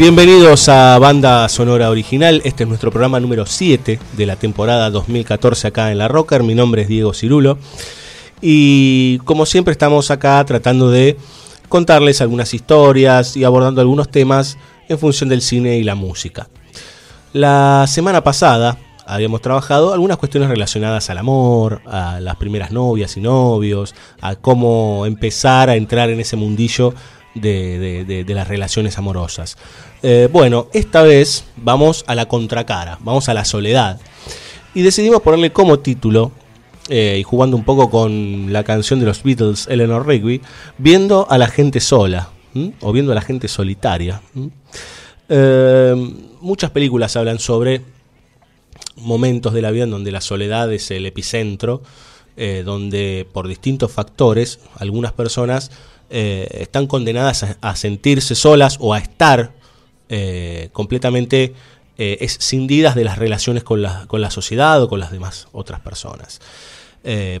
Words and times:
Bienvenidos 0.00 0.70
a 0.70 0.98
Banda 0.98 1.46
Sonora 1.50 1.90
Original. 1.90 2.40
Este 2.46 2.62
es 2.62 2.68
nuestro 2.70 2.90
programa 2.90 3.20
número 3.20 3.44
7 3.44 3.98
de 4.16 4.24
la 4.24 4.36
temporada 4.36 4.88
2014 4.88 5.68
acá 5.68 5.92
en 5.92 5.98
La 5.98 6.08
Rocker. 6.08 6.42
Mi 6.42 6.54
nombre 6.54 6.80
es 6.80 6.88
Diego 6.88 7.12
Cirulo. 7.12 7.58
Y 8.40 9.18
como 9.24 9.44
siempre 9.44 9.72
estamos 9.72 10.10
acá 10.10 10.42
tratando 10.46 10.90
de 10.90 11.18
contarles 11.68 12.22
algunas 12.22 12.54
historias 12.54 13.36
y 13.36 13.44
abordando 13.44 13.82
algunos 13.82 14.10
temas 14.10 14.56
en 14.88 14.98
función 14.98 15.28
del 15.28 15.42
cine 15.42 15.76
y 15.76 15.84
la 15.84 15.96
música. 15.96 16.48
La 17.34 17.84
semana 17.86 18.24
pasada 18.24 18.78
habíamos 19.04 19.42
trabajado 19.42 19.92
algunas 19.92 20.16
cuestiones 20.16 20.48
relacionadas 20.48 21.10
al 21.10 21.18
amor, 21.18 21.82
a 21.84 22.20
las 22.20 22.36
primeras 22.36 22.70
novias 22.70 23.18
y 23.18 23.20
novios, 23.20 23.94
a 24.22 24.34
cómo 24.36 25.04
empezar 25.04 25.68
a 25.68 25.76
entrar 25.76 26.08
en 26.08 26.20
ese 26.20 26.36
mundillo 26.36 26.94
de, 27.34 28.04
de- 28.04 28.24
de- 28.24 28.34
las 28.34 28.48
relaciones 28.48 28.98
amorosas. 28.98 29.56
Eh, 30.02 30.28
bueno, 30.32 30.68
esta 30.72 31.02
vez 31.02 31.44
vamos 31.56 32.04
a 32.06 32.14
la 32.14 32.26
contracara, 32.26 32.98
vamos 33.02 33.28
a 33.28 33.34
la 33.34 33.44
soledad. 33.44 34.00
Y 34.74 34.82
decidimos 34.82 35.22
ponerle 35.22 35.52
como 35.52 35.78
título, 35.78 36.32
eh, 36.88 37.18
y 37.20 37.22
jugando 37.22 37.56
un 37.56 37.64
poco 37.64 37.88
con 37.90 38.52
la 38.52 38.64
canción 38.64 38.98
de 39.00 39.06
los 39.06 39.22
Beatles, 39.22 39.66
Eleanor 39.68 40.06
Rigby, 40.06 40.40
viendo 40.78 41.26
a 41.30 41.38
la 41.38 41.46
gente 41.46 41.80
sola, 41.80 42.30
o 42.80 42.92
viendo 42.92 43.12
a 43.12 43.14
la 43.14 43.20
gente 43.20 43.46
solitaria. 43.46 44.22
Eh, 45.28 45.94
muchas 46.40 46.70
películas 46.70 47.14
hablan 47.16 47.38
sobre 47.38 47.82
momentos 48.96 49.52
de 49.54 49.62
la 49.62 49.70
vida 49.70 49.84
en 49.84 49.90
donde 49.90 50.10
la 50.10 50.20
soledad 50.20 50.72
es 50.72 50.90
el 50.90 51.06
epicentro, 51.06 51.82
donde 52.64 53.26
por 53.32 53.46
distintos 53.48 53.92
factores 53.92 54.60
algunas 54.78 55.12
personas 55.12 55.70
eh, 56.10 56.48
están 56.60 56.86
condenadas 56.88 57.44
a, 57.44 57.56
a 57.60 57.76
sentirse 57.76 58.34
solas 58.34 58.78
o 58.80 58.94
a 58.94 58.98
estar 58.98 59.52
eh, 60.08 60.68
completamente 60.72 61.54
eh, 61.98 62.18
escindidas 62.20 62.96
de 62.96 63.04
las 63.04 63.16
relaciones 63.16 63.62
con 63.62 63.80
la, 63.80 64.06
con 64.08 64.20
la 64.20 64.32
sociedad 64.32 64.82
o 64.82 64.88
con 64.88 64.98
las 64.98 65.12
demás 65.12 65.46
otras 65.52 65.80
personas. 65.80 66.40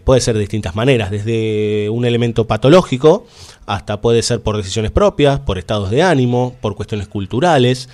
Puede 0.04 0.22
ser 0.22 0.34
de 0.36 0.40
distintas 0.40 0.74
maneras, 0.74 1.10
desde 1.10 1.90
un 1.90 2.06
elemento 2.06 2.46
patológico 2.46 3.26
hasta 3.66 4.00
puede 4.00 4.22
ser 4.22 4.40
por 4.40 4.56
decisiones 4.56 4.90
propias, 4.90 5.40
por 5.40 5.58
estados 5.58 5.90
de 5.90 6.02
ánimo, 6.02 6.56
por 6.62 6.76
cuestiones 6.76 7.08
culturales, 7.08 7.90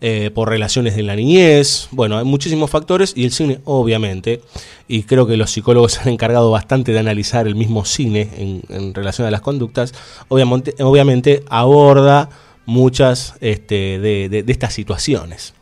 eh, 0.00 0.30
por 0.34 0.48
relaciones 0.48 0.94
de 0.96 1.02
la 1.02 1.16
niñez. 1.16 1.88
Bueno, 1.90 2.18
hay 2.18 2.24
muchísimos 2.24 2.70
factores 2.70 3.12
y 3.16 3.24
el 3.24 3.32
cine, 3.32 3.60
obviamente, 3.64 4.40
y 4.88 5.02
creo 5.04 5.26
que 5.26 5.36
los 5.36 5.50
psicólogos 5.50 5.92
se 5.94 6.00
han 6.00 6.08
encargado 6.08 6.50
bastante 6.50 6.92
de 6.92 6.98
analizar 6.98 7.46
el 7.46 7.54
mismo 7.54 7.84
cine 7.84 8.62
en, 8.68 8.94
relación 8.94 9.26
a 9.26 9.30
las 9.30 9.40
conductas, 9.40 9.94
obviamente, 10.28 11.44
aborda 11.48 12.28
muchas 12.66 13.34
este, 13.40 13.98
de- 13.98 14.28
de 14.28 14.52
estas 14.52 14.74
situaciones. 14.74 15.54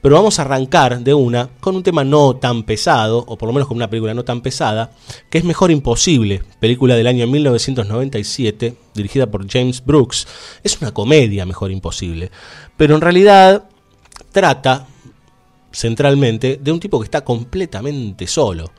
Pero 0.00 0.16
vamos 0.16 0.38
a 0.38 0.42
arrancar 0.42 0.98
de 0.98 1.14
una 1.14 1.48
con 1.60 1.76
un 1.76 1.84
tema 1.84 2.02
no 2.02 2.34
tan 2.34 2.64
pesado, 2.64 3.24
o 3.28 3.38
por 3.38 3.46
lo 3.46 3.52
menos 3.52 3.68
con 3.68 3.76
una 3.76 3.88
película 3.88 4.12
no 4.14 4.24
tan 4.24 4.40
pesada, 4.40 4.90
que 5.30 5.38
es 5.38 5.44
Mejor 5.44 5.70
Imposible, 5.70 6.42
película 6.58 6.96
del 6.96 7.06
año 7.06 7.24
1997, 7.28 8.74
dirigida 8.94 9.30
por 9.30 9.48
James 9.48 9.84
Brooks. 9.84 10.26
Es 10.64 10.80
una 10.80 10.92
comedia, 10.92 11.46
Mejor 11.46 11.70
Imposible, 11.70 12.32
pero 12.76 12.96
en 12.96 13.00
realidad 13.00 13.64
trata 14.32 14.86
centralmente 15.72 16.58
de 16.60 16.72
un 16.72 16.80
tipo 16.80 16.98
que 16.98 17.04
está 17.04 17.22
completamente 17.22 18.26
solo. 18.26 18.72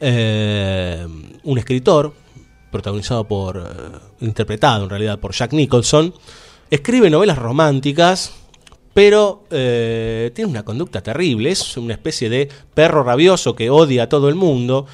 Eh, 0.00 1.06
un 1.44 1.58
escritor, 1.58 2.12
protagonizado 2.70 3.26
por, 3.26 3.58
eh, 3.58 4.24
interpretado 4.24 4.84
en 4.84 4.90
realidad 4.90 5.18
por 5.18 5.32
Jack 5.32 5.52
Nicholson, 5.52 6.14
escribe 6.70 7.10
novelas 7.10 7.38
románticas, 7.38 8.32
pero 8.94 9.44
eh, 9.50 10.32
tiene 10.34 10.50
una 10.50 10.64
conducta 10.64 11.02
terrible, 11.02 11.50
es 11.50 11.76
una 11.76 11.94
especie 11.94 12.28
de 12.28 12.48
perro 12.74 13.02
rabioso 13.02 13.54
que 13.54 13.70
odia 13.70 14.04
a 14.04 14.08
todo 14.08 14.28
el 14.28 14.34
mundo, 14.34 14.86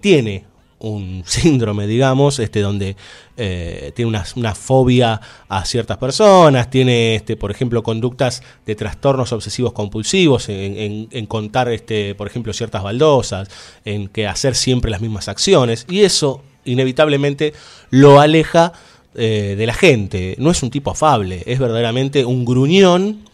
tiene 0.00 0.49
un 0.80 1.22
síndrome, 1.26 1.86
digamos, 1.86 2.38
este, 2.38 2.60
donde 2.60 2.96
eh, 3.36 3.92
tiene 3.94 4.08
una, 4.08 4.24
una 4.36 4.54
fobia 4.54 5.20
a 5.48 5.64
ciertas 5.64 5.98
personas, 5.98 6.70
tiene, 6.70 7.14
este, 7.14 7.36
por 7.36 7.50
ejemplo, 7.50 7.82
conductas 7.82 8.42
de 8.66 8.74
trastornos 8.74 9.32
obsesivos 9.32 9.72
compulsivos, 9.72 10.48
en, 10.48 11.08
en- 11.10 11.26
contar, 11.26 11.68
este, 11.68 12.14
por 12.14 12.26
ejemplo, 12.26 12.52
ciertas 12.52 12.82
baldosas, 12.82 13.48
en 13.84 14.08
que 14.08 14.26
hacer 14.26 14.54
siempre 14.54 14.90
las 14.90 15.00
mismas 15.00 15.28
acciones, 15.28 15.86
y 15.88 16.00
eso 16.00 16.42
inevitablemente 16.64 17.52
lo 17.90 18.20
aleja 18.20 18.72
eh, 19.14 19.54
de 19.56 19.66
la 19.66 19.74
gente. 19.74 20.34
No 20.38 20.50
es 20.50 20.62
un 20.62 20.70
tipo 20.70 20.90
afable, 20.90 21.42
es 21.46 21.58
verdaderamente 21.58 22.24
un 22.24 22.44
gruñón 22.44 23.28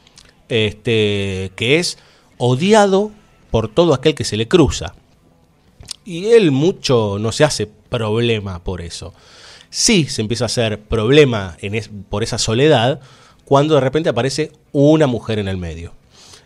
este, 0.48 1.52
que 1.56 1.78
es 1.78 1.98
odiado 2.38 3.10
por 3.50 3.68
todo 3.68 3.94
aquel 3.94 4.14
que 4.14 4.24
se 4.24 4.36
le 4.36 4.48
cruza. 4.48 4.94
Y 6.06 6.26
él 6.28 6.52
mucho 6.52 7.18
no 7.18 7.32
se 7.32 7.42
hace 7.42 7.66
problema 7.66 8.62
por 8.62 8.80
eso. 8.80 9.12
Sí 9.70 10.06
se 10.06 10.22
empieza 10.22 10.44
a 10.44 10.46
hacer 10.46 10.80
problema 10.80 11.56
por 12.08 12.22
esa 12.22 12.38
soledad 12.38 13.00
cuando 13.44 13.74
de 13.74 13.80
repente 13.80 14.08
aparece 14.08 14.52
una 14.70 15.08
mujer 15.08 15.40
en 15.40 15.48
el 15.48 15.56
medio. 15.56 15.92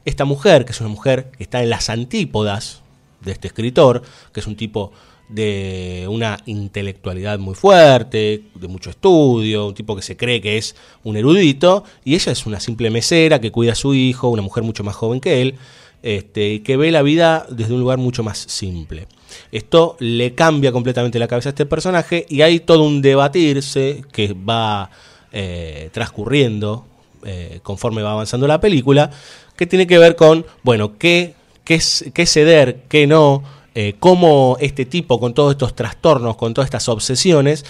Esta 0.07 0.25
mujer, 0.25 0.65
que 0.65 0.73
es 0.73 0.81
una 0.81 0.89
mujer 0.89 1.31
que 1.37 1.43
está 1.43 1.63
en 1.63 1.69
las 1.69 1.91
antípodas 1.91 2.81
de 3.21 3.33
este 3.33 3.49
escritor, 3.49 4.03
que 4.33 4.41
es 4.41 4.47
un 4.47 4.57
tipo 4.57 4.93
de 5.29 6.07
una 6.09 6.39
intelectualidad 6.47 7.39
muy 7.39 7.55
fuerte, 7.55 8.45
de 8.55 8.67
mucho 8.67 8.89
estudio, 8.89 9.69
un 9.69 9.75
tipo 9.75 9.95
que 9.95 10.03
se 10.03 10.17
cree 10.17 10.41
que 10.41 10.57
es 10.57 10.75
un 11.05 11.19
erudito, 11.19 11.85
y 12.03 12.15
ella 12.15 12.33
es 12.33 12.47
una 12.47 12.61
simple 12.61 12.89
mesera 12.89 13.41
que 13.41 13.53
cuida 13.53 13.73
a 13.73 13.77
su 13.77 13.95
hijo, 13.95 14.29
una 14.31 14.43
mujer 14.43 14.65
mucho 14.65 14.85
más 14.85 14.97
joven 14.97 15.21
que 15.21 15.43
él, 15.43 15.57
este, 16.03 16.63
que 16.63 16.79
ve 16.79 16.91
la 16.91 17.03
vida 17.03 17.47
desde 17.51 17.75
un 17.75 17.81
lugar 17.81 17.99
mucho 17.99 18.23
más 18.23 18.39
simple. 18.39 19.07
Esto 19.53 19.97
le 19.99 20.35
cambia 20.35 20.73
completamente 20.73 21.19
la 21.19 21.29
cabeza 21.29 21.49
a 21.49 21.53
este 21.53 21.67
personaje 21.67 22.27
y 22.29 22.43
hay 22.43 22.61
todo 22.61 22.85
un 22.85 23.03
debatirse 23.03 24.05
que 24.13 24.35
va 24.35 24.91
eh, 25.33 25.91
transcurriendo 25.93 26.85
eh, 27.25 27.61
conforme 27.63 28.03
va 28.03 28.13
avanzando 28.13 28.47
la 28.47 28.61
película, 28.61 29.11
que 29.57 29.67
tiene 29.67 29.87
que 29.87 29.99
ver 29.99 30.17
con, 30.17 30.47
bueno, 30.63 30.99
qué, 30.99 31.35
qué, 31.65 31.81
ceder, 31.81 32.83
qué 32.89 33.07
no, 33.07 33.43
eh, 33.75 33.95
cómo 34.01 34.57
este 34.61 34.87
tipo 34.87 35.21
con 35.21 35.35
todos 35.35 35.53
estos 35.53 35.77
trastornos, 35.77 36.37
con 36.37 36.55
todas 36.55 36.67
estas 36.67 36.89
obsesiones, 36.89 37.65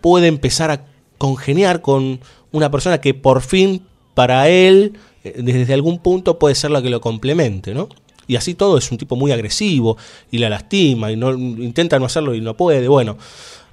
puede 0.00 0.28
empezar 0.28 0.70
a 0.70 0.84
congeniar 1.18 1.82
con 1.82 2.20
una 2.52 2.70
persona 2.70 3.00
que 3.00 3.14
por 3.14 3.42
fin 3.42 3.86
para 4.14 4.48
él, 4.48 4.98
desde 5.22 5.74
algún 5.74 5.98
punto, 5.98 6.38
puede 6.38 6.54
ser 6.54 6.70
la 6.70 6.80
que 6.80 6.88
lo 6.90 7.00
complemente, 7.00 7.74
¿no? 7.74 7.88
Y 8.28 8.36
así 8.36 8.54
todo 8.54 8.78
es 8.78 8.90
un 8.90 8.98
tipo 8.98 9.16
muy 9.16 9.32
agresivo 9.32 9.96
y 10.30 10.38
la 10.38 10.48
lastima 10.48 11.12
y 11.12 11.16
no 11.16 11.32
intenta 11.32 11.98
no 11.98 12.06
hacerlo 12.06 12.34
y 12.34 12.40
no 12.40 12.56
puede. 12.56 12.88
Bueno, 12.88 13.16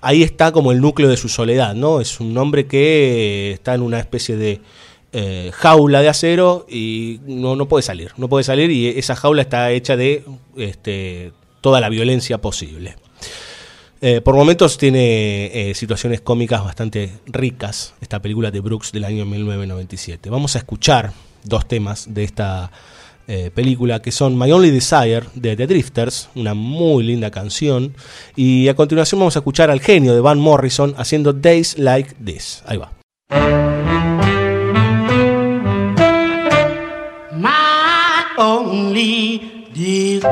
ahí 0.02 0.22
está 0.22 0.52
como 0.52 0.72
el 0.72 0.82
núcleo 0.82 1.10
de 1.10 1.18
su 1.18 1.30
soledad, 1.30 1.74
¿no? 1.76 2.02
Es 2.02 2.20
un 2.20 2.38
hombre 2.38 2.68
que 2.68 3.52
está 3.52 3.74
en 3.74 3.82
una 3.82 4.00
especie 4.00 4.36
de 4.36 4.62
eh, 5.12 5.52
jaula 5.54 6.02
de 6.02 6.10
acero 6.10 6.66
y 6.70 7.20
no, 7.26 7.56
no 7.56 7.68
puede 7.68 7.84
salir, 7.84 8.12
no 8.18 8.28
puede 8.28 8.44
salir 8.44 8.72
y 8.72 8.88
esa 8.88 9.16
jaula 9.16 9.44
está 9.44 9.72
hecha 9.72 9.96
de 9.96 10.26
este, 10.58 11.32
toda 11.62 11.80
la 11.80 11.90
violencia 11.90 12.40
posible. 12.40 12.96
Eh, 14.02 14.20
por 14.20 14.36
momentos 14.36 14.78
tiene 14.78 15.70
eh, 15.70 15.74
situaciones 15.76 16.20
cómicas 16.20 16.62
bastante 16.62 17.10
ricas, 17.26 17.94
esta 18.02 18.22
película 18.22 18.52
de 18.52 18.60
Brooks 18.60 18.92
del 18.92 19.06
año 19.06 19.26
1997. 19.26 20.30
Vamos 20.30 20.56
a 20.56 20.60
escuchar 20.60 21.14
dos 21.44 21.68
temas 21.68 22.14
de 22.14 22.26
esta, 22.26 22.70
eh, 23.28 23.52
película, 23.54 24.02
que 24.02 24.12
son 24.12 24.38
My 24.38 24.52
Only 24.52 24.72
Desire 24.72 25.24
de 25.36 25.56
The 25.56 25.68
Drifters, 25.68 26.30
una 26.36 26.54
muy 26.54 27.04
linda 27.04 27.32
canción. 27.32 27.96
Y 28.36 28.68
a 28.68 28.76
continuación 28.76 29.20
vamos 29.20 29.36
a 29.36 29.40
escuchar 29.40 29.72
al 29.72 29.80
genio 29.80 30.14
de 30.14 30.22
Van 30.22 30.40
Morrison 30.40 30.94
haciendo 30.98 31.34
Days 31.34 31.78
Like 31.78 32.16
This. 32.24 32.64
Ahí 32.66 32.78
va. 32.78 32.92
My 37.32 38.24
only 38.38 39.70
desire, 39.74 40.24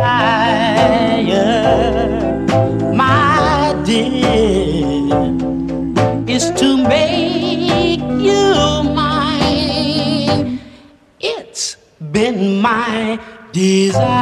been 12.12 12.62
my 12.62 13.20
desire, 13.54 14.18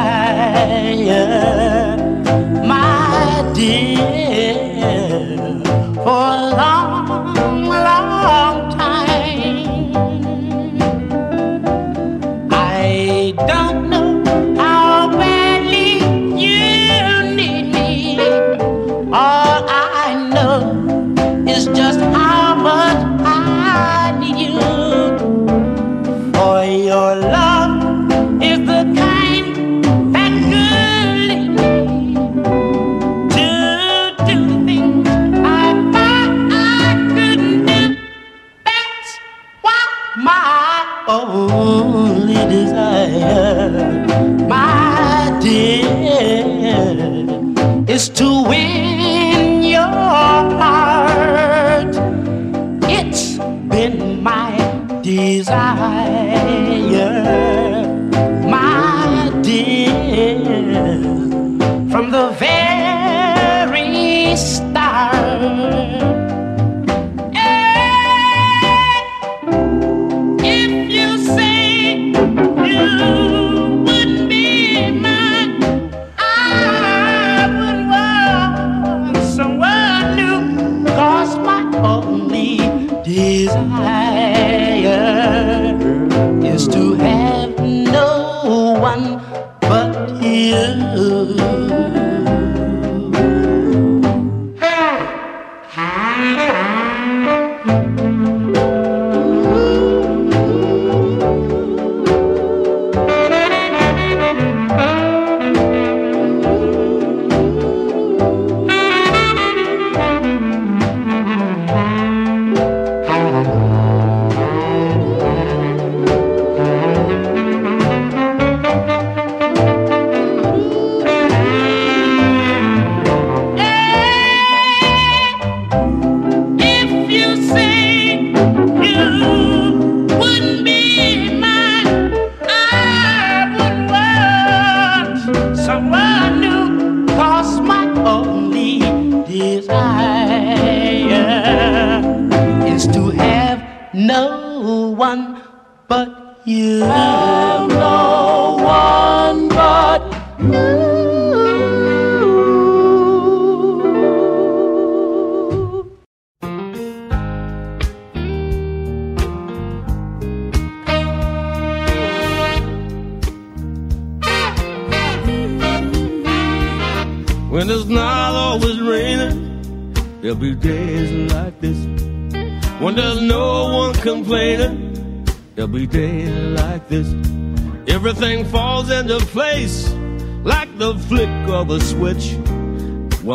my 2.64 3.52
dear, 3.54 4.19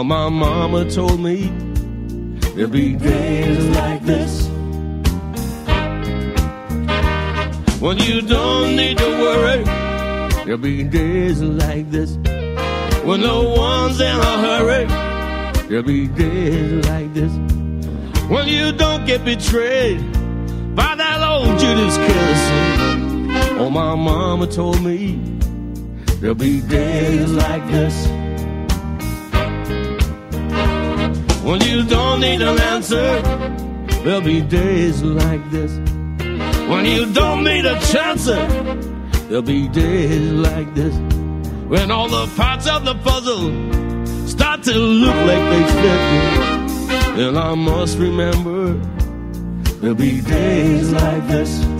my 0.06 0.30
mama 0.30 0.88
told 0.90 1.20
me 1.20 1.48
there'll 2.54 2.70
be 2.70 2.94
days 2.94 3.66
like 3.76 4.04
this. 4.04 4.48
When 7.82 7.98
you 7.98 8.22
don't 8.22 8.76
need 8.76 9.00
to 9.00 9.10
worry, 9.24 9.64
there'll 10.44 10.60
be 10.60 10.84
days 10.84 11.42
like 11.42 11.90
this. 11.90 12.18
When 13.04 13.22
no 13.22 13.50
one's 13.50 14.00
in 14.00 14.16
a 14.16 14.38
hurry, 14.46 14.86
there'll 15.70 15.84
be 15.84 16.08
days 16.08 16.86
like 16.86 17.12
this. 17.16 17.32
When 18.30 18.48
you 18.48 18.74
don't 18.74 19.06
get 19.06 19.26
betrayed 19.26 20.02
by 20.76 20.96
that 20.96 21.22
old 21.28 21.58
Judas 21.58 21.98
kiss. 21.98 22.42
Oh, 23.58 23.70
my 23.72 23.96
mama 23.96 24.46
told 24.46 24.84
me 24.84 25.20
there'll 26.20 26.36
be 26.36 26.62
days 26.62 27.32
like 27.32 27.66
this. 27.72 28.15
When 31.56 31.70
you 31.70 31.86
don't 31.86 32.20
need 32.20 32.42
an 32.42 32.60
answer, 32.60 33.22
there'll 34.04 34.20
be 34.20 34.42
days 34.42 35.02
like 35.02 35.50
this. 35.52 35.72
When 36.68 36.84
you 36.84 37.14
don't 37.14 37.46
need 37.46 37.66
a 37.66 37.80
chance, 37.80 38.26
there'll 38.26 39.42
be 39.42 39.70
days 39.70 40.34
like 40.34 40.76
this. 40.76 40.94
When 41.70 41.92
all 41.92 42.10
the 42.10 42.28
parts 42.36 42.68
of 42.68 42.84
the 42.84 42.96
puzzle 42.96 43.46
start 44.28 44.64
to 44.64 44.74
look 44.74 45.16
like 45.16 45.46
they 45.54 45.64
fit, 45.82 47.16
then 47.16 47.38
I 47.38 47.56
must 47.56 48.00
remember 48.00 48.74
there'll 49.80 49.96
be 49.96 50.20
days 50.20 50.92
like 50.92 51.26
this. 51.30 51.75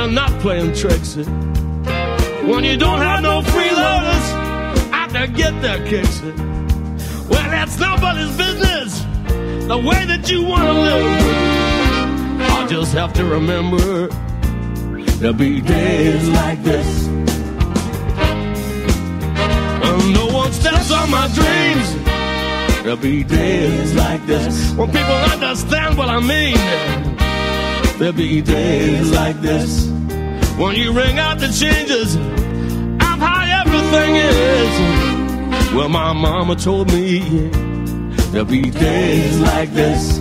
They're 0.00 0.10
not 0.10 0.30
playing 0.40 0.74
tricks. 0.74 1.16
When 1.16 2.64
you 2.64 2.78
don't 2.78 3.00
have 3.00 3.22
no 3.22 3.42
freeloaders 3.42 4.92
out 4.92 5.10
to 5.10 5.26
get 5.28 5.60
their 5.60 5.86
kicks. 5.86 6.22
Well, 7.28 7.50
that's 7.50 7.78
nobody's 7.78 8.34
business. 8.34 9.00
The 9.68 9.76
way 9.76 10.06
that 10.06 10.30
you 10.30 10.42
want 10.42 10.62
to 10.62 10.72
live. 10.72 11.20
I 12.40 12.66
just 12.66 12.94
have 12.94 13.12
to 13.14 13.26
remember 13.26 14.08
there'll 15.18 15.36
be 15.36 15.60
days 15.60 16.28
like 16.30 16.62
this. 16.62 17.06
No 20.14 20.26
one 20.32 20.50
steps 20.52 20.90
on 20.90 21.10
my 21.10 21.28
dreams. 21.34 21.94
There'll 22.82 22.96
be 22.96 23.22
days 23.22 23.94
like 23.94 24.24
this 24.24 24.72
when 24.72 24.88
people 24.88 25.20
understand 25.34 25.98
what 25.98 26.08
I 26.08 26.20
mean. 26.20 26.56
There'll 27.98 28.14
be 28.14 28.40
days 28.40 29.12
like 29.12 29.42
this 29.42 29.89
when 30.60 30.76
you 30.76 30.92
ring 30.92 31.18
out 31.18 31.38
the 31.38 31.48
changes 31.48 32.16
of 32.16 33.18
how 33.18 33.62
everything 33.62 34.16
is. 34.16 35.72
Well, 35.74 35.88
my 35.88 36.12
mama 36.12 36.54
told 36.54 36.92
me 36.92 37.20
there'll 38.30 38.44
be 38.44 38.70
days 38.70 39.40
like 39.40 39.72
this. 39.72 40.19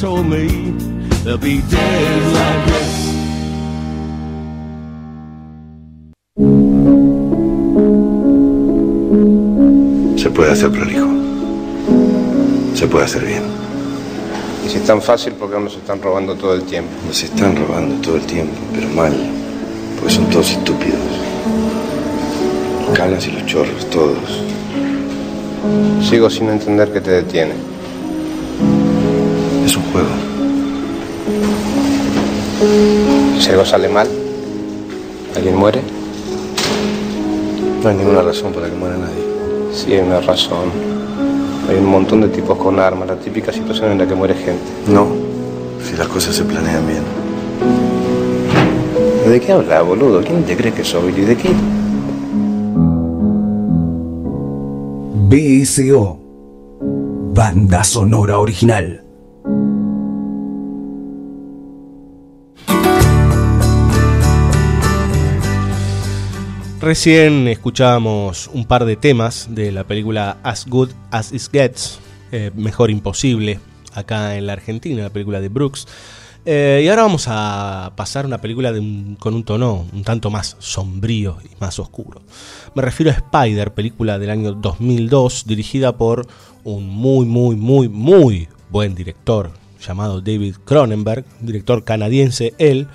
Told 0.00 0.26
me 0.26 0.46
there'll 1.24 1.38
be 1.38 1.62
days 1.70 2.32
like 2.34 2.66
this. 2.66 2.92
Se 10.20 10.30
puede 10.30 10.52
hacer 10.52 10.70
prolijo. 10.70 11.06
Se 12.74 12.86
puede 12.86 13.06
hacer 13.06 13.24
bien. 13.24 13.42
Y 14.66 14.68
si 14.68 14.76
es 14.76 14.84
tan 14.84 15.00
fácil, 15.00 15.32
¿por 15.32 15.50
qué 15.50 15.58
nos 15.58 15.74
están 15.74 16.02
robando 16.02 16.34
todo 16.34 16.52
el 16.54 16.64
tiempo? 16.64 16.90
Nos 17.06 17.22
están 17.22 17.56
robando 17.56 17.94
todo 18.02 18.16
el 18.16 18.26
tiempo, 18.26 18.54
pero 18.74 18.88
mal. 18.90 19.14
Porque 19.98 20.12
son 20.12 20.28
todos 20.28 20.50
estúpidos. 20.50 21.00
Canas 22.94 23.26
y 23.26 23.30
los 23.30 23.46
chorros, 23.46 23.88
todos. 23.88 24.42
Sigo 26.06 26.28
sin 26.28 26.50
entender 26.50 26.92
qué 26.92 27.00
te 27.00 27.12
detiene. 27.12 27.75
Si 33.40 33.50
algo 33.50 33.64
sale 33.64 33.88
mal, 33.88 34.08
alguien 35.36 35.56
muere, 35.56 35.80
No 37.82 37.90
hay 37.90 37.96
ninguna 37.96 38.22
razón 38.22 38.52
para 38.52 38.68
que 38.68 38.74
muera 38.74 38.96
nadie. 38.96 39.22
sí 39.72 39.92
hay 39.92 40.00
una 40.00 40.20
razón. 40.20 40.70
Hay 41.68 41.76
un 41.76 41.86
montón 41.86 42.20
de 42.22 42.28
tipos 42.28 42.56
con 42.58 42.78
armas, 42.80 43.08
la 43.08 43.16
típica 43.16 43.52
situación 43.52 43.92
en 43.92 43.98
la 43.98 44.06
que 44.06 44.14
muere 44.14 44.34
gente. 44.34 44.64
No, 44.88 45.06
si 45.84 45.96
las 45.96 46.08
cosas 46.08 46.34
se 46.34 46.44
planean 46.44 46.86
bien. 46.86 47.02
¿De 49.28 49.40
qué 49.40 49.52
habla, 49.52 49.82
boludo? 49.82 50.22
¿Quién 50.22 50.44
te 50.44 50.56
cree 50.56 50.72
que 50.72 50.84
soy? 50.84 51.12
¿Y 51.16 51.20
de 51.22 51.36
qué? 51.36 51.50
BSO. 55.28 56.18
Banda 57.34 57.84
sonora 57.84 58.38
original. 58.38 59.02
Recién 66.86 67.48
escuchábamos 67.48 68.48
un 68.54 68.64
par 68.64 68.84
de 68.84 68.94
temas 68.94 69.48
de 69.50 69.72
la 69.72 69.82
película 69.82 70.36
As 70.44 70.66
Good 70.68 70.90
As 71.10 71.32
It 71.32 71.42
Gets, 71.50 71.98
eh, 72.30 72.52
Mejor 72.54 72.92
Imposible, 72.92 73.58
acá 73.92 74.36
en 74.36 74.46
la 74.46 74.52
Argentina, 74.52 75.02
la 75.02 75.10
película 75.10 75.40
de 75.40 75.48
Brooks. 75.48 75.88
Eh, 76.44 76.82
y 76.84 76.88
ahora 76.88 77.02
vamos 77.02 77.24
a 77.26 77.92
pasar 77.96 78.24
a 78.24 78.28
una 78.28 78.40
película 78.40 78.72
con 79.18 79.34
un 79.34 79.42
tono 79.42 79.84
un 79.92 80.04
tanto 80.04 80.30
más 80.30 80.54
sombrío 80.60 81.38
y 81.42 81.60
más 81.60 81.80
oscuro. 81.80 82.22
Me 82.76 82.82
refiero 82.82 83.10
a 83.10 83.14
Spider, 83.14 83.74
película 83.74 84.20
del 84.20 84.30
año 84.30 84.52
2002, 84.52 85.44
dirigida 85.44 85.96
por 85.96 86.28
un 86.62 86.88
muy, 86.88 87.26
muy, 87.26 87.56
muy, 87.56 87.88
muy 87.88 88.48
buen 88.70 88.94
director 88.94 89.50
llamado 89.84 90.20
David 90.20 90.54
Cronenberg, 90.64 91.24
director 91.40 91.82
canadiense 91.82 92.54
él, 92.58 92.86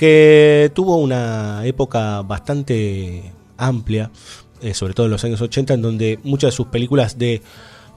que 0.00 0.72
tuvo 0.74 0.96
una 0.96 1.60
época 1.66 2.22
bastante 2.22 3.34
amplia, 3.58 4.10
eh, 4.62 4.72
sobre 4.72 4.94
todo 4.94 5.04
en 5.04 5.12
los 5.12 5.24
años 5.24 5.42
80, 5.42 5.74
en 5.74 5.82
donde 5.82 6.18
muchas 6.22 6.52
de 6.52 6.56
sus 6.56 6.68
películas 6.68 7.18
de 7.18 7.42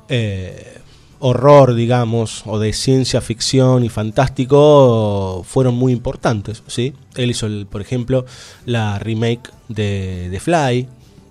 eh, 0.09 0.79
horror, 1.19 1.75
digamos, 1.75 2.43
o 2.45 2.59
de 2.59 2.73
ciencia 2.73 3.21
ficción 3.21 3.85
y 3.85 3.89
fantástico 3.89 5.45
fueron 5.47 5.75
muy 5.75 5.93
importantes. 5.93 6.61
¿sí? 6.67 6.91
Él 7.15 7.31
hizo, 7.31 7.47
por 7.69 7.79
ejemplo, 7.79 8.25
la 8.65 8.99
remake 8.99 9.49
de 9.69 10.27
The 10.29 10.41
Fly, 10.41 10.89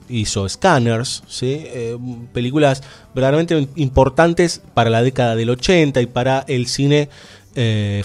hizo 0.08 0.48
Scanners, 0.48 1.22
¿sí? 1.28 1.64
Eh, 1.66 1.98
películas 2.32 2.82
verdaderamente 3.14 3.68
importantes 3.76 4.62
para 4.72 4.88
la 4.88 5.02
década 5.02 5.36
del 5.36 5.50
80 5.50 6.00
y 6.00 6.06
para 6.06 6.46
el 6.48 6.66
cine 6.66 7.10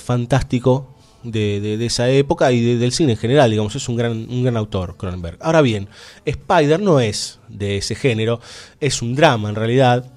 fantástico 0.03 0.96
de, 1.31 1.85
esa 1.85 2.09
época 2.09 2.51
y 2.51 2.61
de- 2.61 2.77
del 2.77 2.91
cine 2.91 3.13
en 3.13 3.17
general, 3.17 3.49
digamos, 3.51 3.75
es 3.75 3.87
un 3.89 3.95
gran, 3.95 4.11
un 4.29 4.43
gran 4.43 4.57
autor, 4.57 4.95
Cronenberg. 4.97 5.37
Ahora 5.41 5.61
bien, 5.61 5.87
Spider 6.25 6.79
no 6.81 6.99
es 6.99 7.39
de 7.49 7.77
ese 7.77 7.95
género, 7.95 8.39
es 8.79 9.01
un 9.01 9.15
drama 9.15 9.49
en 9.49 9.55
realidad, 9.55 10.11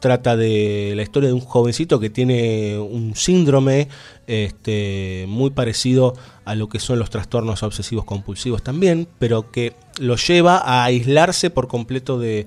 trata 0.00 0.34
de 0.36 0.94
la 0.96 1.02
historia 1.02 1.28
de 1.28 1.34
un 1.34 1.40
jovencito 1.40 2.00
que 2.00 2.08
tiene 2.08 2.78
un 2.78 3.14
síndrome 3.14 3.88
este, 4.26 5.26
muy 5.28 5.50
parecido 5.50 6.14
a 6.44 6.54
lo 6.54 6.68
que 6.68 6.78
son 6.78 6.98
los 6.98 7.10
trastornos 7.10 7.62
obsesivos 7.62 8.04
compulsivos 8.04 8.62
también, 8.62 9.08
pero 9.18 9.50
que 9.50 9.74
lo 9.98 10.16
lleva 10.16 10.56
a 10.56 10.84
aislarse 10.84 11.50
por 11.50 11.68
completo 11.68 12.18
de, 12.18 12.46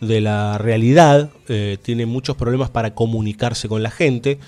de 0.00 0.20
la 0.20 0.58
realidad, 0.58 1.30
eh, 1.48 1.76
tiene 1.82 2.06
muchos 2.06 2.36
problemas 2.36 2.70
para 2.70 2.94
comunicarse 2.94 3.68
con 3.68 3.82
la 3.82 3.90
gente. 3.90 4.38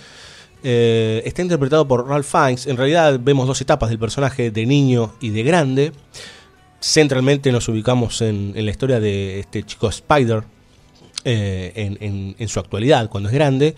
Eh, 0.66 1.22
está 1.26 1.42
interpretado 1.42 1.86
por 1.86 2.08
Ralph 2.08 2.26
Fiennes. 2.26 2.66
En 2.66 2.78
realidad 2.78 3.20
vemos 3.22 3.46
dos 3.46 3.60
etapas 3.60 3.90
del 3.90 3.98
personaje 3.98 4.50
de 4.50 4.64
niño 4.64 5.12
y 5.20 5.28
de 5.28 5.42
grande. 5.42 5.92
Centralmente 6.80 7.52
nos 7.52 7.68
ubicamos 7.68 8.22
en, 8.22 8.52
la 8.54 8.70
historia 8.70 8.98
de 8.98 9.40
este 9.40 9.62
chico 9.62 9.88
Spider 9.90 10.42
eh, 11.26 12.34
en, 12.38 12.48
su 12.48 12.60
actualidad, 12.60 13.10
cuando 13.10 13.28
es 13.28 13.34
grande. 13.34 13.74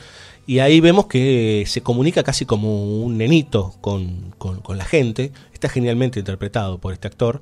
Y 0.47 0.61
ahí 0.61 0.81
vemos 0.81 1.07
que 1.07 1.65
se 1.67 1.81
comunica 1.81 2.23
casi 2.23 2.47
como 2.47 3.03
un 3.03 3.19
nenito 3.19 3.75
con, 3.81 4.33
la 4.69 4.85
gente. 4.85 5.33
Está 5.53 5.69
genialmente 5.69 6.21
interpretado 6.21 6.79
por 6.79 6.93
este 6.93 7.09
actor. 7.09 7.41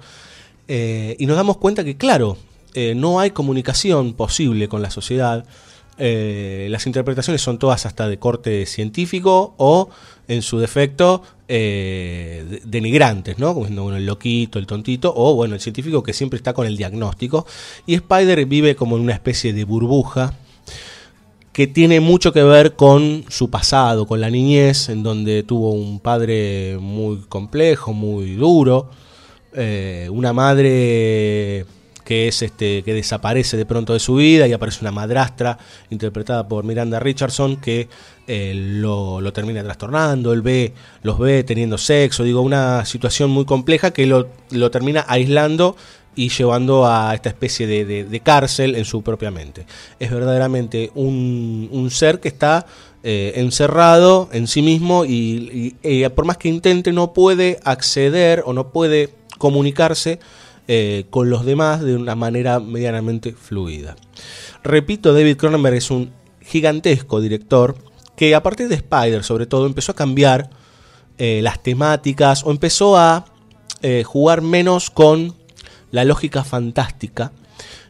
Eh, 0.69 1.17
y 1.19 1.27
nos 1.27 1.37
damos 1.37 1.59
cuenta 1.59 1.85
que, 1.85 1.99
claro, 1.99 2.39
eh, 2.73 2.95
no 2.95 3.21
hay 3.21 3.31
comunicación 3.31 4.15
posible 4.15 4.69
con 4.69 4.81
la 4.81 4.91
sociedad. 4.91 5.45
Eh, 5.99 6.67
las 6.71 6.87
interpretaciones 6.87 7.41
son 7.41 7.59
todas 7.59 7.87
hasta 7.87 8.09
de 8.09 8.19
corte 8.19 8.67
científico 8.67 9.55
o, 9.59 9.89
en 10.27 10.43
su 10.43 10.59
defecto, 10.59 11.23
eh, 11.47 12.45
de- 12.49 12.63
denigrantes, 12.65 13.39
¿no? 13.39 13.55
Como 13.55 13.67
bueno, 13.67 13.97
el 13.97 14.07
loquito, 14.07 14.59
el 14.59 14.67
tontito, 14.67 15.13
o 15.15 15.35
bueno, 15.35 15.55
el 15.55 15.61
científico 15.61 16.03
que 16.03 16.13
siempre 16.13 16.37
está 16.37 16.53
con 16.53 16.67
el 16.67 16.77
diagnóstico. 16.77 17.47
Y 17.87 17.95
Spider 17.95 18.45
vive 18.47 18.75
como 18.75 18.97
en 18.97 19.03
una 19.03 19.13
especie 19.13 19.53
de 19.53 19.65
burbuja 19.65 20.35
que 21.53 21.69
tiene 21.69 22.01
mucho 22.01 22.33
que 22.33 22.43
ver 22.43 22.75
con 22.75 23.25
su 23.29 23.49
pasado, 23.49 24.07
con 24.07 24.21
la 24.21 24.29
niñez, 24.31 24.89
en 24.89 25.05
donde 25.05 25.45
tuvo 25.45 25.71
un 25.71 26.01
padre 26.01 26.79
muy 26.81 27.19
complejo, 27.29 27.93
muy 27.93 28.35
duro, 28.35 28.91
eh, 29.55 30.09
una 30.11 30.33
madre 30.33 31.65
que 32.05 32.29
es 32.29 32.43
este 32.43 32.83
que 32.83 32.95
desaparece 32.95 33.57
de 33.57 33.67
pronto 33.67 33.93
de 33.95 33.99
su 34.01 34.15
vida 34.17 34.47
y 34.47 34.53
aparece 34.53 34.79
una 34.83 34.93
madrastra 34.93 35.59
interpretada 35.91 36.47
por 36.47 36.65
Miranda 36.65 37.01
Richardson 37.01 37.57
que 37.57 37.89
eh, 38.27 38.53
lo, 38.55 39.21
lo 39.21 39.33
termina 39.33 39.63
trastornando, 39.63 40.33
él 40.33 40.43
ve, 40.43 40.73
los 41.03 41.19
ve 41.19 41.43
teniendo 41.45 41.79
sexo, 41.79 42.23
digo, 42.25 42.41
una 42.43 42.85
situación 42.85 43.31
muy 43.31 43.45
compleja 43.45 43.91
que 43.93 44.07
lo, 44.07 44.29
lo 44.51 44.71
termina 44.71 45.05
aislando 45.09 45.77
y 46.17 46.29
llevando 46.29 46.87
a 46.87 47.13
esta 47.15 47.29
especie 47.29 47.67
de, 47.67 47.85
de- 47.85 48.05
de 48.05 48.21
cárcel 48.21 48.77
en 48.77 48.85
su 48.85 49.03
propia 49.03 49.31
mente. 49.33 49.67
Es 49.99 50.11
verdaderamente 50.13 50.93
un, 50.95 51.69
un 51.73 51.91
ser 51.91 52.21
que 52.21 52.29
está 52.29 52.67
eh, 53.03 53.33
encerrado 53.37 54.29
en 54.33 54.47
sí 54.47 54.63
mismo 54.63 55.05
y, 55.05 55.75
eh, 55.83 56.09
por 56.11 56.25
más 56.25 56.39
que 56.39 56.49
intente 56.49 56.93
no 56.93 57.13
puede 57.13 57.59
acceder 57.65 58.43
o 58.47 58.53
no 58.53 58.69
puede 58.71 59.11
comunicarse 59.39 60.21
eh, 60.67 61.05
con 61.11 61.31
los 61.31 61.45
demás 61.45 61.83
de 61.83 61.95
una 61.95 62.15
manera 62.15 62.61
medianamente 62.61 63.33
fluida. 63.33 63.97
Repito, 64.63 65.13
David 65.13 65.37
Cronenberg 65.37 65.77
es 65.77 65.91
un 65.91 66.11
gigantesco 66.41 67.21
director 67.21 67.77
que 68.17 68.35
a 68.35 68.43
partir 68.43 68.69
de 68.69 68.77
Spider 68.77 69.25
sobre 69.25 69.47
todo 69.47 69.67
empezó 69.67 69.93
a 69.93 69.97
cambiar 69.97 70.51
eh, 71.19 71.41
las 71.43 71.63
temáticas 71.63 72.45
o 72.45 72.51
empezó 72.51 72.97
a 72.97 73.27
eh, 73.83 74.03
jugar 74.05 74.41
menos 74.41 74.91
con 74.91 75.35
la 75.91 76.05
lógica 76.05 76.45
fantástica. 76.45 77.33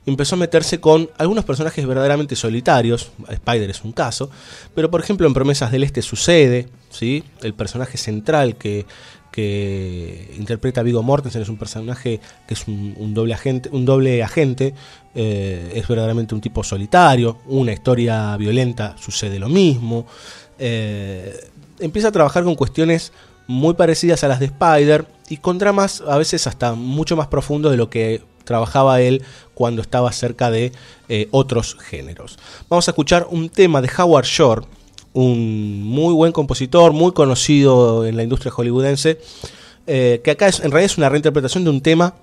Empezó 0.07 0.35
a 0.35 0.39
meterse 0.39 0.81
con 0.81 1.09
algunos 1.17 1.45
personajes 1.45 1.87
verdaderamente 1.87 2.37
solitarios, 2.37 3.13
Spider 3.29 3.71
es 3.71 3.85
un 3.85 3.93
caso, 3.93 4.29
pero 4.75 4.91
por 4.91 5.01
ejemplo 5.01 5.27
en 5.27 5.33
Promesas 5.33 5.73
del 5.73 5.85
Este 5.85 6.03
sucede, 6.03 6.69
¿sí? 6.91 7.25
el 7.41 7.55
personaje 7.55 7.97
central 7.97 8.57
que, 8.57 8.85
que 9.35 10.33
interpreta 10.39 10.85
Vigo 10.85 11.03
Mortensen 11.03 11.43
es 11.43 11.49
un 11.49 11.57
personaje 11.57 12.21
que 12.47 12.55
es 12.55 12.69
un, 12.69 13.15
doble 13.15 13.35
agente, 13.35 13.69
un 13.73 13.85
doble 13.85 14.23
agente 14.23 14.75
eh, 15.13 15.73
es 15.75 15.89
verdaderamente 15.89 16.37
un 16.37 16.41
tipo 16.41 16.63
solitario, 16.63 17.39
una 17.47 17.73
historia 17.73 18.37
violenta 18.37 18.95
sucede 18.97 19.41
lo 19.41 19.49
mismo, 19.49 20.07
eh, 20.57 21.51
empieza 21.81 22.09
a 22.09 22.13
trabajar 22.13 22.45
con 22.45 22.55
cuestiones 22.55 23.13
muy 23.49 23.75
parecidas 23.75 24.23
a 24.23 24.29
las 24.29 24.39
de 24.39 24.47
Spider 24.47 25.05
y 25.29 25.39
con 25.39 25.59
dramas 25.59 26.05
a 26.07 26.17
veces 26.17 26.47
hasta 26.47 26.75
mucho 26.75 27.17
más 27.17 27.27
profundos 27.27 27.73
de 27.73 27.77
lo 27.77 27.91
que 27.91 28.23
trabajaba 28.45 29.01
él 29.01 29.25
cuando 29.55 29.83
estaba 29.83 30.13
cerca 30.13 30.53
de 30.53 30.71
eh, 31.09 31.27
otros 31.33 31.77
géneros. 31.81 32.39
Vamos 32.69 32.87
a 32.87 32.93
escuchar 32.93 33.27
un 33.29 33.49
tema 33.49 33.83
de 33.83 33.91
Howard 33.99 34.27
Shore, 34.27 34.63
un 35.15 35.83
muy 35.83 36.13
buen 36.13 36.33
compositor, 36.33 36.93
muy 36.93 37.13
conocido 37.13 38.05
en 38.07 38.17
la 38.17 38.23
industria 38.23 38.53
hollywoodense, 38.53 39.19
eh, 39.87 40.21
que 40.23 40.31
acá 40.33 40.47
en 40.49 40.71
realidad 40.71 40.85
es 40.93 40.99
una 40.99 41.09
reinterpretación 41.09 41.65
de 41.65 41.71
un 41.71 41.81
tema 41.81 42.15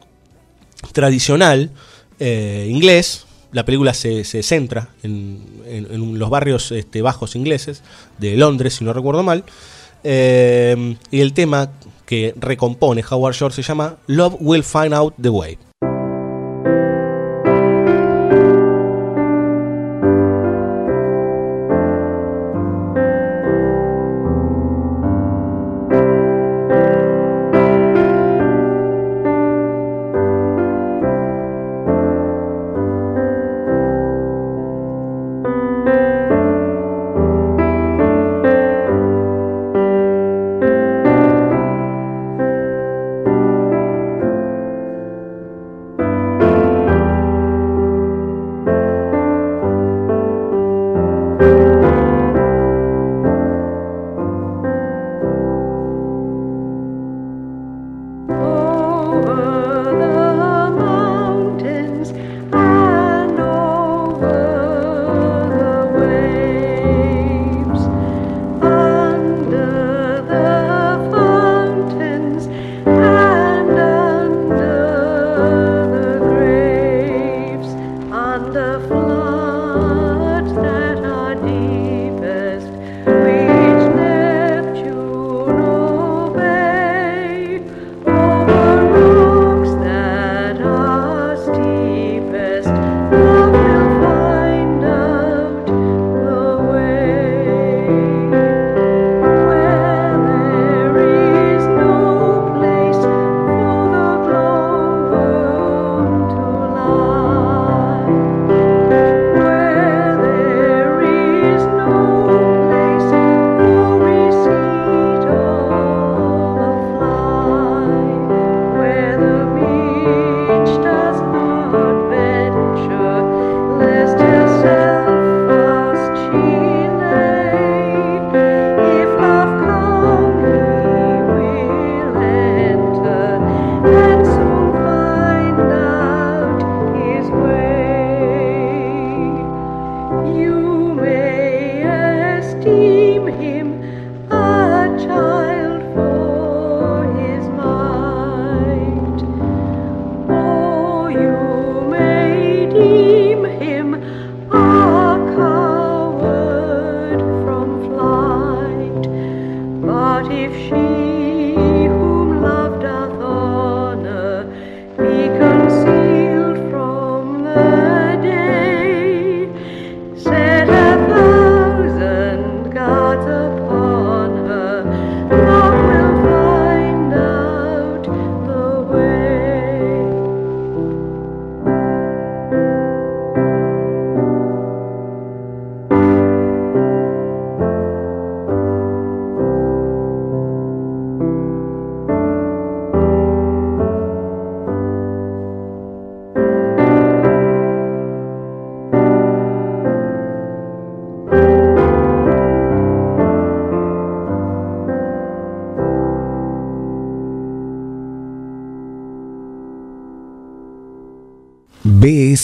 tradicional 0.91 1.71
eh, 2.19 2.67
inglés. 2.69 3.25
La 3.51 3.65
película 3.65 3.93
se, 3.93 4.24
se 4.24 4.43
centra 4.43 4.89
en, 5.03 5.41
en- 5.65 5.88
en 5.91 6.19
los 6.19 6.29
barrios 6.29 6.71
este, 6.71 7.01
bajos 7.01 7.36
ingleses 7.36 7.81
de 8.17 8.38
Londres, 8.38 8.75
si 8.75 8.86
no 8.86 8.93
recuerdo 8.93 9.24
mal. 9.24 9.43
Eh, 10.03 10.95
y 11.12 11.19
el 11.21 11.33
tema 11.33 11.71
que 12.05 12.33
recompone 12.39 13.03
Howard 13.10 13.36
Shore 13.36 13.53
se 13.53 13.62
llama 13.62 13.98
Love 14.07 14.36
Will 14.39 14.63
Find 14.63 14.93
Out 14.93 15.13
the 15.21 15.29
Way. 15.29 15.57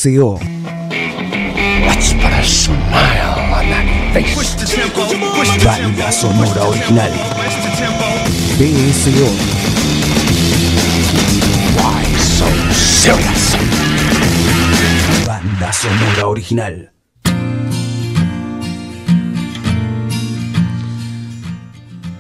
BSO. 0.08 0.40
Let's 1.86 2.14
put 2.14 2.32
a 2.32 2.44
smile 2.44 3.36
on 3.52 3.68
that 3.68 4.14
face. 4.14 4.56
Banda 5.66 6.12
sonora 6.12 6.70
original. 6.70 7.12
BSO. 8.58 9.28
Why 11.76 12.04
So 12.20 12.48
serious. 12.72 13.58
Banda 15.26 15.74
sonora 15.74 16.28
original. 16.28 16.92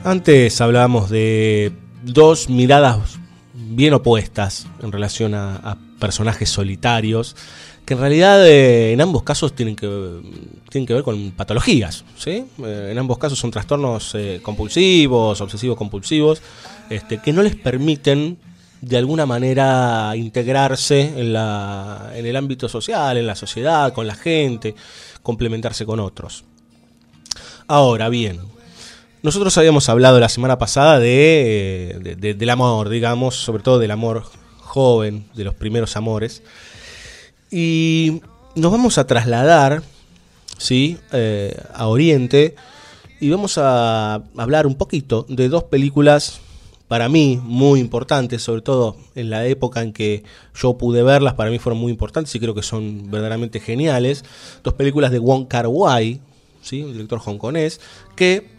Antes 0.04 0.62
hablábamos 0.62 1.10
de 1.10 1.72
dos 2.04 2.50
miradas 2.50 3.20
bien 3.54 3.94
opuestas 3.94 4.68
en 4.82 4.92
relación 4.92 5.34
a, 5.34 5.56
a 5.56 5.78
personajes 6.00 6.50
solitarios, 6.50 7.36
que 7.88 7.94
en 7.94 8.02
realidad 8.02 8.46
eh, 8.46 8.92
en 8.92 9.00
ambos 9.00 9.24
casos 9.24 9.54
tienen 9.56 9.76
que, 9.78 9.88
tienen 10.70 10.86
que 10.86 10.94
ver 10.94 11.04
con 11.04 11.32
patologías. 11.32 12.04
¿sí? 12.18 12.44
Eh, 12.64 12.90
en 12.92 12.98
ambos 12.98 13.18
casos 13.18 13.40
son 13.40 13.50
trastornos 13.50 14.14
eh, 14.14 14.42
compulsivos, 14.44 15.40
obsesivos 15.40 15.78
compulsivos, 15.78 16.42
este, 16.90 17.20
que 17.20 17.32
no 17.32 17.42
les 17.44 17.56
permiten 17.56 18.38
de 18.82 18.98
alguna 18.98 19.26
manera 19.26 20.12
integrarse 20.18 21.14
en, 21.18 21.32
la, 21.32 22.12
en 22.14 22.26
el 22.26 22.36
ámbito 22.36 22.68
social, 22.68 23.16
en 23.18 23.26
la 23.26 23.36
sociedad, 23.36 23.94
con 23.94 24.06
la 24.06 24.16
gente, 24.16 24.76
complementarse 25.24 25.86
con 25.86 26.02
otros. 26.02 26.44
Ahora 27.68 28.10
bien, 28.10 28.40
nosotros 29.24 29.58
habíamos 29.58 29.88
hablado 29.90 30.20
la 30.20 30.30
semana 30.30 30.58
pasada 30.58 31.00
de, 31.00 31.98
de- 32.02 32.16
de- 32.18 32.34
del 32.34 32.50
amor, 32.50 32.90
digamos, 32.90 33.36
sobre 33.36 33.64
todo 33.64 33.80
del 33.80 33.92
amor 33.92 34.24
joven, 34.60 35.26
de 35.36 35.44
los 35.46 35.54
primeros 35.56 35.96
amores. 35.96 36.44
Y 37.52 38.22
nos 38.56 38.72
vamos 38.72 38.98
a 38.98 39.08
trasladar, 39.08 39.84
¿sí? 40.58 40.98
Eh, 41.12 41.58
a 41.74 41.88
Oriente 41.88 42.56
y 43.20 43.30
vamos 43.30 43.58
a 43.58 44.22
hablar 44.38 44.68
un 44.68 44.76
poquito 44.76 45.26
de 45.30 45.50
dos 45.50 45.64
películas 45.64 46.42
para 46.88 47.10
mí 47.10 47.40
muy 47.44 47.80
importantes, 47.80 48.44
sobre 48.44 48.62
todo 48.62 48.96
en 49.16 49.30
la 49.30 49.46
época 49.46 49.82
en 49.82 49.92
que 49.92 50.24
yo 50.56 50.78
pude 50.78 51.04
verlas, 51.04 51.34
para 51.34 51.50
mí 51.50 51.60
fueron 51.60 51.80
muy 51.80 51.92
importantes 51.92 52.34
y 52.36 52.40
creo 52.40 52.56
que 52.56 52.64
son 52.64 53.10
verdaderamente 53.12 53.60
geniales. 53.60 54.24
Dos 54.64 54.74
películas 54.74 55.12
de 55.12 55.20
Wong 55.20 55.48
Kar 55.48 55.68
Wai, 55.68 56.22
¿sí? 56.62 56.84
un 56.84 56.94
director 56.94 57.20
hongkonés, 57.20 57.82
que 58.16 58.50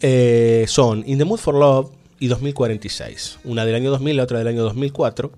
eh, 0.00 0.64
son 0.68 1.04
In 1.06 1.18
the 1.18 1.24
Mood 1.24 1.38
for 1.38 1.54
Love 1.54 1.90
y 2.20 2.28
2046. 2.28 3.40
Una 3.44 3.66
del 3.66 3.74
año 3.74 3.90
2000, 3.90 4.16
la 4.16 4.22
otra 4.22 4.38
del 4.38 4.48
año 4.48 4.62
2004. 4.62 5.30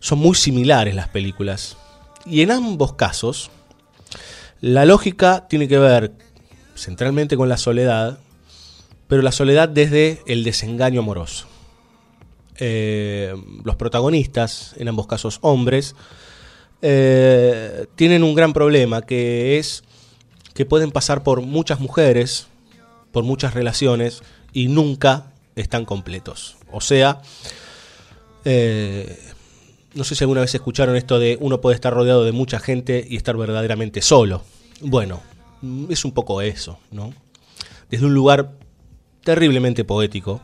Son 0.00 0.18
muy 0.18 0.34
similares 0.34 0.94
las 0.94 1.08
películas. 1.08 1.76
Y 2.26 2.42
en 2.42 2.50
ambos 2.50 2.94
casos, 2.94 3.50
la 4.60 4.84
lógica 4.84 5.46
tiene 5.48 5.68
que 5.68 5.78
ver 5.78 6.12
centralmente 6.74 7.36
con 7.36 7.48
la 7.48 7.56
soledad, 7.56 8.18
pero 9.08 9.22
la 9.22 9.32
soledad 9.32 9.68
desde 9.68 10.22
el 10.26 10.44
desengaño 10.44 11.00
amoroso. 11.00 11.46
Eh, 12.58 13.34
los 13.64 13.76
protagonistas, 13.76 14.74
en 14.78 14.88
ambos 14.88 15.06
casos 15.06 15.38
hombres, 15.42 15.94
eh, 16.82 17.86
tienen 17.96 18.22
un 18.22 18.34
gran 18.34 18.52
problema 18.52 19.02
que 19.02 19.58
es 19.58 19.84
que 20.54 20.64
pueden 20.64 20.92
pasar 20.92 21.22
por 21.22 21.40
muchas 21.42 21.80
mujeres, 21.80 22.46
por 23.10 23.24
muchas 23.24 23.54
relaciones 23.54 24.22
y 24.52 24.68
nunca 24.68 25.32
están 25.56 25.84
completos. 25.84 26.56
O 26.70 26.80
sea, 26.80 27.22
eh, 28.44 29.18
no 29.94 30.04
sé 30.04 30.14
si 30.14 30.24
alguna 30.24 30.40
vez 30.40 30.54
escucharon 30.54 30.96
esto 30.96 31.18
de 31.18 31.38
uno 31.40 31.60
puede 31.60 31.74
estar 31.74 31.92
rodeado 31.92 32.24
de 32.24 32.32
mucha 32.32 32.58
gente 32.58 33.04
y 33.08 33.16
estar 33.16 33.36
verdaderamente 33.36 34.02
solo. 34.02 34.42
Bueno, 34.80 35.22
mm, 35.62 35.90
es 35.90 36.04
un 36.04 36.12
poco 36.12 36.42
eso, 36.42 36.78
¿no? 36.90 37.12
Desde 37.90 38.06
un 38.06 38.14
lugar 38.14 38.52
terriblemente 39.22 39.84
poético, 39.84 40.40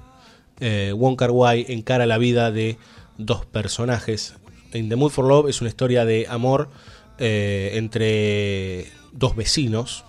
eh, 0.61 0.93
Wong 0.97 1.17
Kar 1.17 1.31
Wai 1.31 1.67
encara 1.69 2.07
la 2.07 2.19
vida 2.19 2.51
de 2.51 2.79
dos 3.19 3.47
personajes. 3.47 4.35
In 4.73 4.89
the 4.89 4.97
Mood 4.97 5.11
for 5.11 5.27
Love 5.27 5.49
es 5.49 5.61
una 5.61 5.69
historia 5.69 6.05
de 6.05 6.27
amor 6.29 6.71
eh, 7.19 7.73
entre 7.75 8.87
dos 9.13 9.35
vecinos 9.35 10.05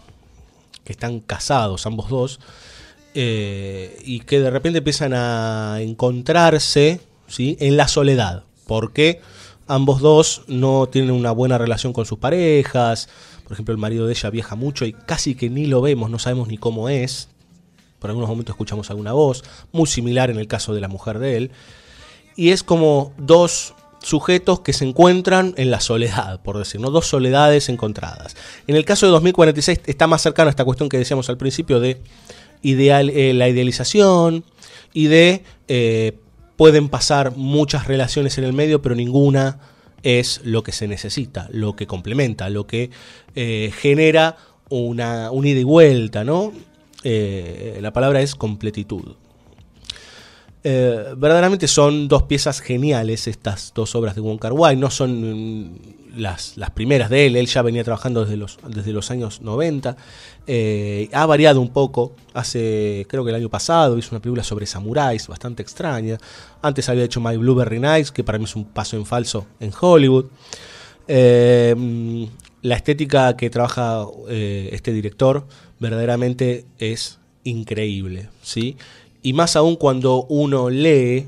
que 0.84 0.94
están 0.94 1.20
casados, 1.20 1.86
ambos 1.86 2.10
dos, 2.10 2.40
eh, 3.14 3.98
y 4.06 4.22
que 4.22 4.40
de 4.40 4.50
repente 4.50 4.80
empiezan 4.80 5.14
a 5.14 5.78
encontrarse 5.82 7.02
¿sí? 7.28 7.58
en 7.60 7.78
la 7.78 7.88
soledad, 7.88 8.44
porque 8.68 9.22
ambos 9.68 10.02
dos 10.02 10.44
no 10.48 10.88
tienen 10.88 11.12
una 11.12 11.32
buena 11.32 11.58
relación 11.58 11.94
con 11.94 12.06
sus 12.06 12.20
parejas, 12.20 13.10
por 13.44 13.54
ejemplo 13.54 13.74
el 13.74 13.78
marido 13.78 14.06
de 14.06 14.14
ella 14.14 14.30
viaja 14.30 14.56
mucho 14.56 14.86
y 14.86 14.94
casi 14.94 15.36
que 15.36 15.50
ni 15.50 15.66
lo 15.66 15.82
vemos, 15.82 16.10
no 16.10 16.20
sabemos 16.20 16.48
ni 16.48 16.58
cómo 16.58 16.90
es, 16.90 17.30
por 18.00 18.10
algunos 18.10 18.30
momentos 18.30 18.54
escuchamos 18.54 18.90
alguna 18.90 19.14
voz, 19.14 19.44
muy 19.72 19.88
similar 19.88 20.30
en 20.30 20.40
el 20.40 20.48
caso 20.48 20.74
de 20.74 20.82
la 20.82 20.88
mujer 20.88 21.20
de 21.20 21.38
él, 21.38 21.52
y 22.36 22.50
es 22.50 22.64
como 22.64 23.14
dos 23.18 23.76
sujetos 24.02 24.62
que 24.62 24.74
se 24.74 24.86
encuentran 24.86 25.54
en 25.58 25.72
la 25.72 25.80
soledad, 25.80 26.42
por 26.42 26.58
decir, 26.58 26.82
¿no? 26.82 26.90
dos 26.90 27.08
soledades 27.08 27.70
encontradas. 27.70 28.36
En 28.68 28.76
el 28.76 28.86
caso 28.86 29.06
de 29.06 29.12
2046 29.12 29.82
está 29.86 30.08
más 30.08 30.22
cercano 30.22 30.48
a 30.48 30.52
esta 30.52 30.66
cuestión 30.66 30.90
que 30.90 30.98
decíamos 30.98 31.30
al 31.30 31.38
principio 31.38 31.80
de 31.80 32.02
eh, 32.64 33.34
la 33.34 33.50
idealización 33.50 34.44
y 34.94 35.08
de 35.08 35.44
eh, 35.68 36.18
pueden 36.62 36.90
pasar 36.90 37.36
muchas 37.38 37.88
relaciones 37.88 38.38
en 38.38 38.44
el 38.44 38.54
medio, 38.54 38.84
pero 38.84 38.94
ninguna 38.94 39.58
es 40.04 40.42
lo 40.44 40.62
que 40.62 40.72
se 40.72 40.88
necesita, 40.88 41.50
lo 41.52 41.76
que 41.76 41.88
complementa, 41.88 42.52
lo 42.52 42.68
que 42.68 42.92
eh, 43.34 43.74
genera 43.76 44.38
una, 44.70 45.32
un 45.32 45.48
ida 45.48 45.60
y 45.60 45.64
vuelta, 45.64 46.24
¿no? 46.24 46.54
Eh, 47.04 47.80
la 47.82 47.92
palabra 47.94 48.22
es 48.22 48.36
completitud. 48.36 49.16
Eh, 50.64 51.04
verdaderamente 51.18 51.68
son 51.68 52.08
dos 52.08 52.22
piezas 52.24 52.60
geniales 52.60 53.26
estas 53.26 53.74
dos 53.74 53.96
obras 53.96 54.14
de 54.14 54.22
Wong 54.22 54.38
Kar. 54.38 54.54
No 54.78 54.92
son 54.92 55.80
las, 56.16 56.58
las 56.58 56.72
primeras 56.72 57.10
de 57.10 57.28
él. 57.28 57.36
Él 57.36 57.48
ya 57.48 57.62
venía 57.62 57.84
trabajando 57.84 58.24
desde 58.24 58.38
los, 58.38 58.58
desde 58.68 58.92
los 58.92 59.12
años 59.12 59.42
90. 59.42 59.96
Eh, 60.48 61.10
ha 61.14 61.26
variado 61.26 61.62
un 61.62 61.70
poco. 61.70 62.14
Hace, 62.34 63.06
creo 63.10 63.24
que 63.24 63.30
el 63.30 63.36
año 63.36 63.50
pasado, 63.50 63.98
hizo 63.98 64.10
una 64.12 64.22
película 64.22 64.44
sobre 64.44 64.66
samuráis 64.66 65.28
bastante 65.28 65.62
extraña. 65.62 66.18
Antes 66.62 66.90
había 66.90 67.04
hecho 67.04 67.22
My 67.22 67.38
Blueberry 67.38 67.80
Nights, 67.80 68.12
que 68.12 68.24
para 68.24 68.38
mí 68.38 68.46
es 68.46 68.56
un 68.56 68.66
paso 68.66 68.98
en 68.98 69.06
falso 69.06 69.46
en 69.60 69.72
Hollywood. 69.80 70.26
Eh, 71.08 71.76
mm, 71.78 72.24
la 72.64 72.76
estética 72.76 73.36
que 73.36 73.50
trabaja 73.50 74.06
eh, 74.30 74.70
este 74.72 74.94
director 74.94 75.48
verdaderamente 75.80 76.66
es 76.78 77.20
increíble, 77.44 78.30
¿sí? 78.42 78.78
Y 79.24 79.34
más 79.34 79.56
aún 79.56 79.76
cuando 79.76 80.24
uno 80.30 80.70
lee 80.70 81.28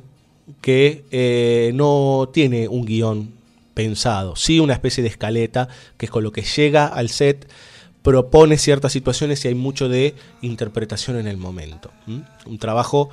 que 0.61 1.71
no 1.73 2.29
tiene 2.33 2.67
un 2.67 2.85
guion 2.85 3.42
pensado, 3.73 4.35
sí 4.35 4.59
una 4.59 4.73
especie 4.73 5.03
de 5.03 5.09
escaleta 5.09 5.67
que 5.97 6.05
es 6.05 6.11
con 6.11 6.23
lo 6.23 6.31
que 6.31 6.41
llega 6.41 6.87
al 6.87 7.09
set, 7.09 7.47
propone 8.01 8.57
ciertas 8.57 8.91
situaciones 8.91 9.43
y 9.43 9.47
hay 9.47 9.55
mucho 9.55 9.89
de 9.89 10.13
interpretación 10.41 11.17
en 11.17 11.27
el 11.27 11.37
momento. 11.37 11.91
Un 12.07 12.57
trabajo 12.59 13.09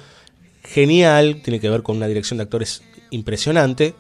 genial, 0.64 1.40
tiene 1.42 1.60
que 1.60 1.70
ver 1.70 1.82
con 1.82 1.96
una 1.96 2.06
dirección 2.06 2.38
de 2.38 2.44
actores 2.44 2.82
impresionante, 3.10 3.94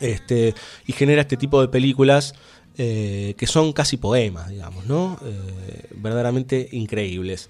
este, 0.00 0.54
y 0.86 0.92
genera 0.92 1.22
este 1.22 1.36
tipo 1.36 1.60
de 1.60 1.68
películas 1.68 2.34
eh, 2.78 3.34
que 3.38 3.46
son 3.46 3.72
casi 3.72 3.96
poemas, 3.96 4.50
digamos, 4.50 4.86
¿no? 4.86 5.18
Eh, 5.24 5.88
verdaderamente 5.96 6.68
increíbles. 6.72 7.48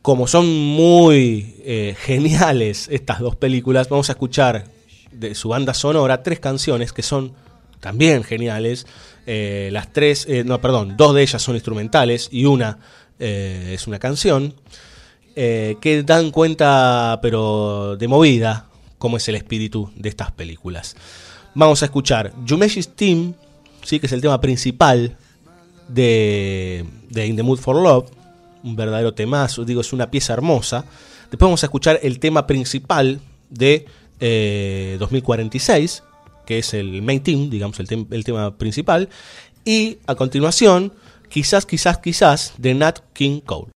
Como 0.00 0.26
son 0.26 0.48
muy 0.48 1.56
eh, 1.64 1.94
geniales 1.98 2.88
estas 2.90 3.20
dos 3.20 3.36
películas, 3.36 3.90
vamos 3.90 4.08
a 4.08 4.12
escuchar 4.12 4.64
de 5.12 5.34
su 5.34 5.48
banda 5.48 5.74
sonora 5.74 6.22
tres 6.22 6.40
canciones 6.40 6.92
que 6.92 7.02
son 7.02 7.32
también 7.80 8.24
geniales. 8.24 8.86
Eh, 9.26 9.70
las 9.72 9.92
tres, 9.92 10.26
eh, 10.28 10.44
no, 10.44 10.60
perdón, 10.60 10.96
dos 10.96 11.14
de 11.14 11.22
ellas 11.22 11.42
son 11.42 11.54
instrumentales 11.54 12.28
y 12.30 12.44
una 12.44 12.78
eh, 13.18 13.72
es 13.74 13.86
una 13.86 13.98
canción 13.98 14.54
que 15.34 16.02
dan 16.04 16.32
cuenta, 16.32 17.20
pero 17.22 17.96
de 17.96 18.08
movida, 18.08 18.66
cómo 18.98 19.18
es 19.18 19.28
el 19.28 19.36
espíritu 19.36 19.88
de 19.94 20.08
estas 20.08 20.32
películas. 20.32 20.96
Vamos 21.54 21.80
a 21.82 21.84
escuchar 21.84 22.32
Yumeshi's 22.44 22.88
Team, 22.96 23.34
¿sí? 23.84 24.00
que 24.00 24.06
es 24.06 24.12
el 24.12 24.20
tema 24.20 24.40
principal 24.40 25.16
de, 25.86 26.84
de 27.08 27.26
In 27.28 27.36
the 27.36 27.44
Mood 27.44 27.60
for 27.60 27.76
Love, 27.76 28.10
un 28.64 28.74
verdadero 28.74 29.14
temazo, 29.14 29.64
digo, 29.64 29.80
es 29.80 29.92
una 29.92 30.10
pieza 30.10 30.32
hermosa. 30.32 30.84
Después 31.30 31.46
vamos 31.46 31.62
a 31.62 31.66
escuchar 31.66 32.00
el 32.02 32.18
tema 32.18 32.44
principal 32.44 33.20
de 33.48 33.86
eh, 34.20 34.96
2046, 34.98 36.02
que 36.46 36.58
es 36.58 36.74
el 36.74 37.02
main 37.02 37.22
theme, 37.22 37.48
digamos, 37.48 37.78
el 37.80 38.24
tema 38.24 38.56
principal. 38.56 39.08
Y 39.64 39.98
a 40.06 40.14
continuación, 40.14 40.92
quizás, 41.28 41.66
quizás, 41.66 41.98
quizás, 41.98 42.54
de 42.58 42.74
Nat 42.74 43.00
King 43.12 43.40
Cole. 43.40 43.68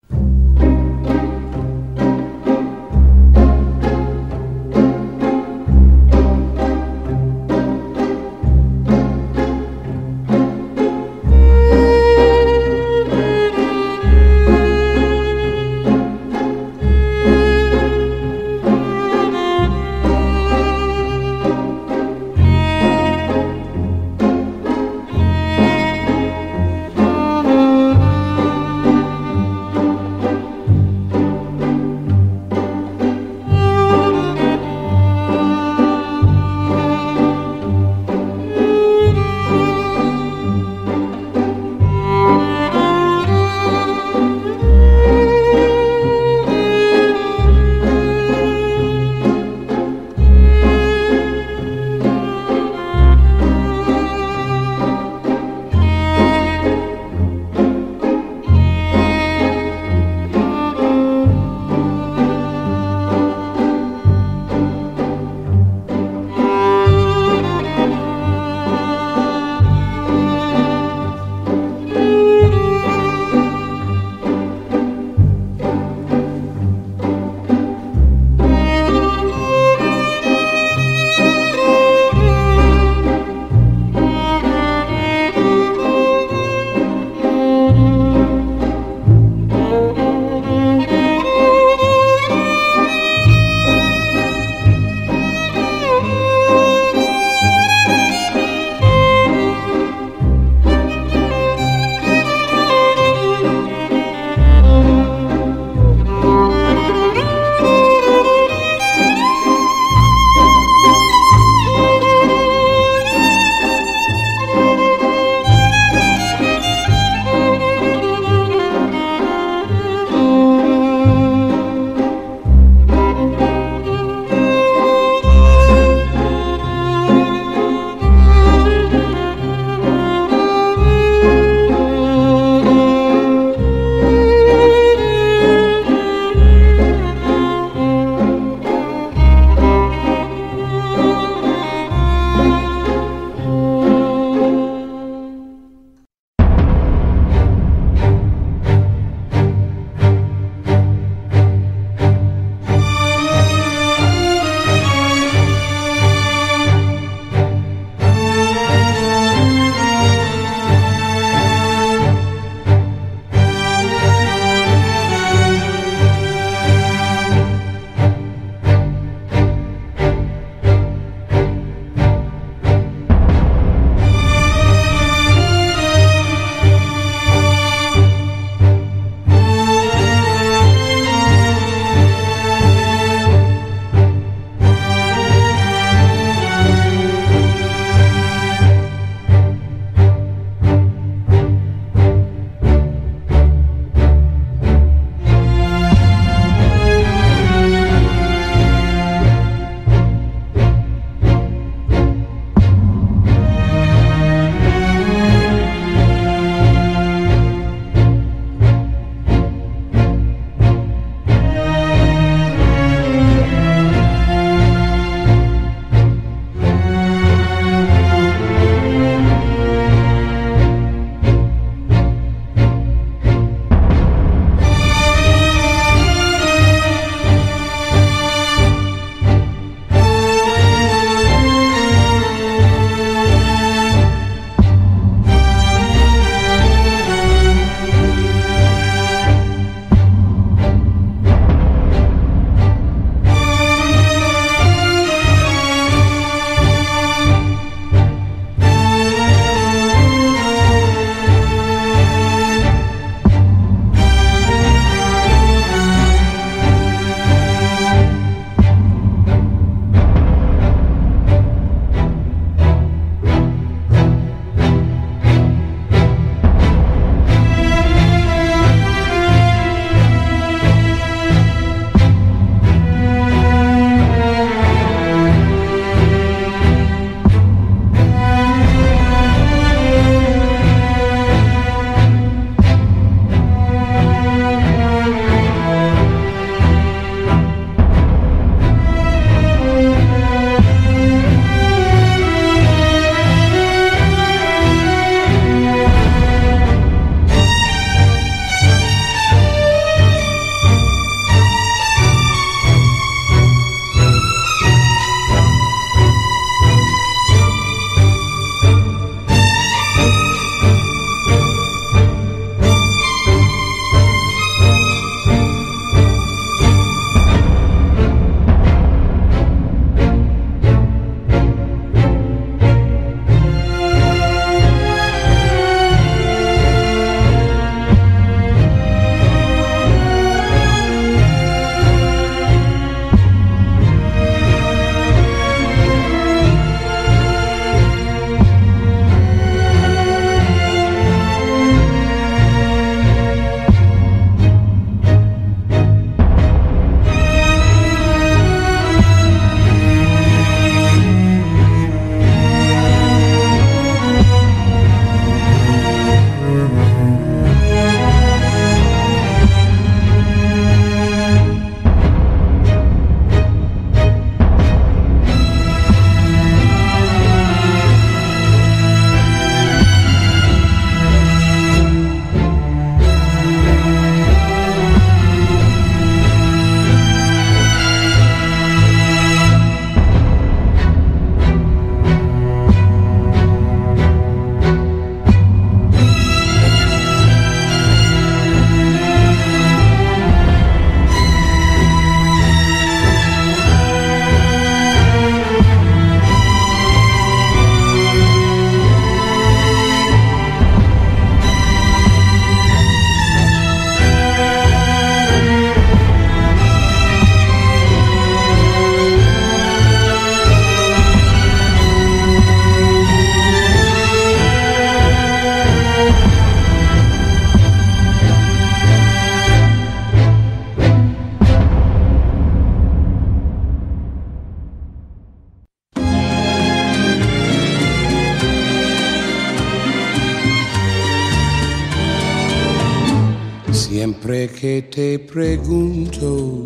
Siempre 434.31 434.59
que 434.61 434.81
te 434.83 435.19
pregunto 435.19 436.63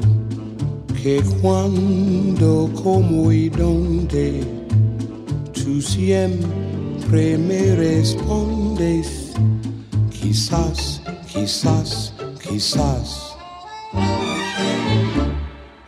que 1.01 1.19
cuándo, 1.41 2.69
cómo 2.83 3.31
y 3.31 3.49
dónde, 3.49 4.43
tú 5.51 5.81
siempre 5.81 7.39
me 7.39 7.75
respondes, 7.75 9.33
quizás, 10.11 11.01
quizás, 11.33 12.13
quizás. 12.47 13.35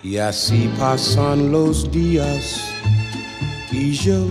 Y 0.01 0.17
así 0.17 0.71
pasan 0.79 1.51
los 1.51 1.91
días 1.91 2.59
y 3.71 3.91
yo 3.91 4.25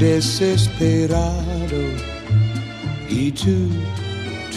desesperado 0.00 1.38
y 3.08 3.30
tú, 3.30 3.68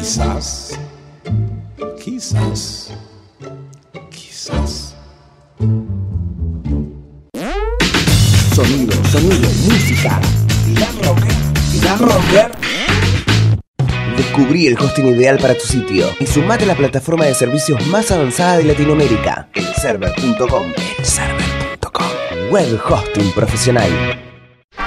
quizás, 0.00 0.78
quizás. 4.10 4.94
Sonido, 8.54 8.94
sonido, 9.10 9.48
música. 9.66 10.20
Glam 11.80 11.98
Rocker. 11.98 12.50
Descubrí 14.16 14.66
el 14.68 14.78
hosting 14.78 15.06
ideal 15.08 15.38
para 15.38 15.54
tu 15.54 15.66
sitio 15.66 16.06
y 16.18 16.26
sumate 16.26 16.64
a 16.64 16.68
la 16.68 16.74
plataforma 16.74 17.26
de 17.26 17.34
servicios 17.34 17.86
más 17.88 18.10
avanzada 18.10 18.56
de 18.56 18.64
Latinoamérica, 18.64 19.50
elserver.com. 19.54 20.72
Elserver.com. 20.98 22.06
Web 22.50 22.80
hosting 22.88 23.32
profesional. 23.32 23.90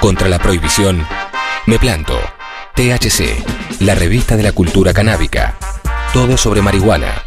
Contra 0.00 0.28
la 0.28 0.38
prohibición, 0.40 1.06
me 1.66 1.78
planto. 1.78 2.33
THC, 2.74 3.80
la 3.82 3.94
revista 3.94 4.36
de 4.36 4.42
la 4.42 4.50
cultura 4.50 4.92
canábica. 4.92 5.56
Todo 6.12 6.36
sobre 6.36 6.60
marihuana. 6.60 7.22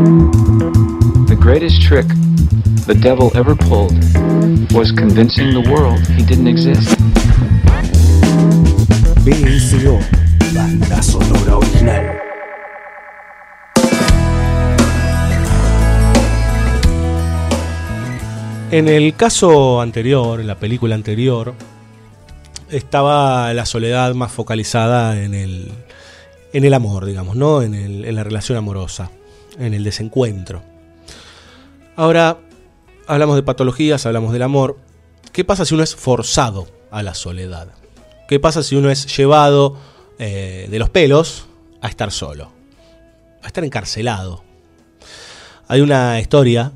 The 0.00 1.36
greatest 1.38 1.82
trick 1.82 2.06
the 2.86 2.94
devil 2.94 3.30
ever 3.36 3.54
pulled 3.54 3.92
was 4.72 4.92
convincing 4.92 5.52
the 5.52 5.68
world 5.70 6.00
he 6.16 6.22
didn't 6.24 6.46
exist. 6.48 6.96
BSO, 9.24 10.00
banda 10.54 11.02
sonora 11.02 11.56
original. 11.58 12.16
En 18.70 18.86
el 18.86 19.14
caso 19.16 19.80
anterior, 19.80 20.40
en 20.40 20.46
la 20.46 20.54
película 20.58 20.94
anterior, 20.94 21.54
estaba 22.70 23.52
la 23.52 23.66
soledad 23.66 24.14
más 24.14 24.30
focalizada 24.30 25.20
en 25.24 25.34
el, 25.34 25.72
en 26.52 26.64
el 26.64 26.72
amor, 26.74 27.04
digamos, 27.04 27.34
¿no? 27.34 27.62
En, 27.62 27.74
el- 27.74 28.04
en 28.04 28.14
la 28.14 28.22
relación 28.22 28.56
amorosa, 28.56 29.10
en 29.60 29.74
el 29.74 29.84
desencuentro. 29.84 30.62
Ahora, 31.94 32.38
hablamos 33.06 33.36
de 33.36 33.42
patologías, 33.42 34.06
hablamos 34.06 34.32
del 34.32 34.42
amor. 34.42 34.78
¿Qué 35.32 35.44
pasa 35.44 35.64
si 35.64 35.74
uno 35.74 35.84
es 35.84 35.94
forzado 35.94 36.66
a 36.90 37.02
la 37.02 37.14
soledad? 37.14 37.68
¿Qué 38.26 38.40
pasa 38.40 38.62
si 38.62 38.74
uno 38.74 38.90
es 38.90 39.16
llevado 39.16 39.76
eh, 40.18 40.66
de 40.70 40.78
los 40.78 40.90
pelos 40.90 41.46
a 41.80 41.88
estar 41.88 42.10
solo? 42.10 42.50
A 43.42 43.46
estar 43.46 43.62
encarcelado. 43.64 44.42
Hay 45.68 45.82
una 45.82 46.18
historia 46.20 46.72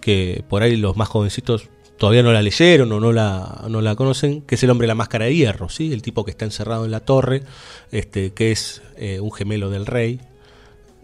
que 0.00 0.44
por 0.48 0.62
ahí 0.62 0.76
los 0.76 0.96
más 0.96 1.08
jovencitos 1.08 1.68
todavía 1.98 2.22
no 2.22 2.32
la 2.32 2.42
leyeron 2.42 2.92
o 2.92 3.00
no 3.00 3.12
la, 3.12 3.64
no 3.68 3.80
la 3.80 3.96
conocen, 3.96 4.42
que 4.42 4.54
es 4.54 4.62
el 4.62 4.70
hombre 4.70 4.84
de 4.84 4.88
la 4.88 4.94
máscara 4.94 5.24
de 5.24 5.34
hierro, 5.34 5.68
¿sí? 5.68 5.92
el 5.92 6.02
tipo 6.02 6.24
que 6.24 6.30
está 6.30 6.44
encerrado 6.44 6.84
en 6.84 6.90
la 6.90 7.00
torre, 7.00 7.42
este, 7.90 8.32
que 8.32 8.52
es 8.52 8.82
eh, 8.96 9.18
un 9.20 9.32
gemelo 9.32 9.70
del 9.70 9.86
rey 9.86 10.20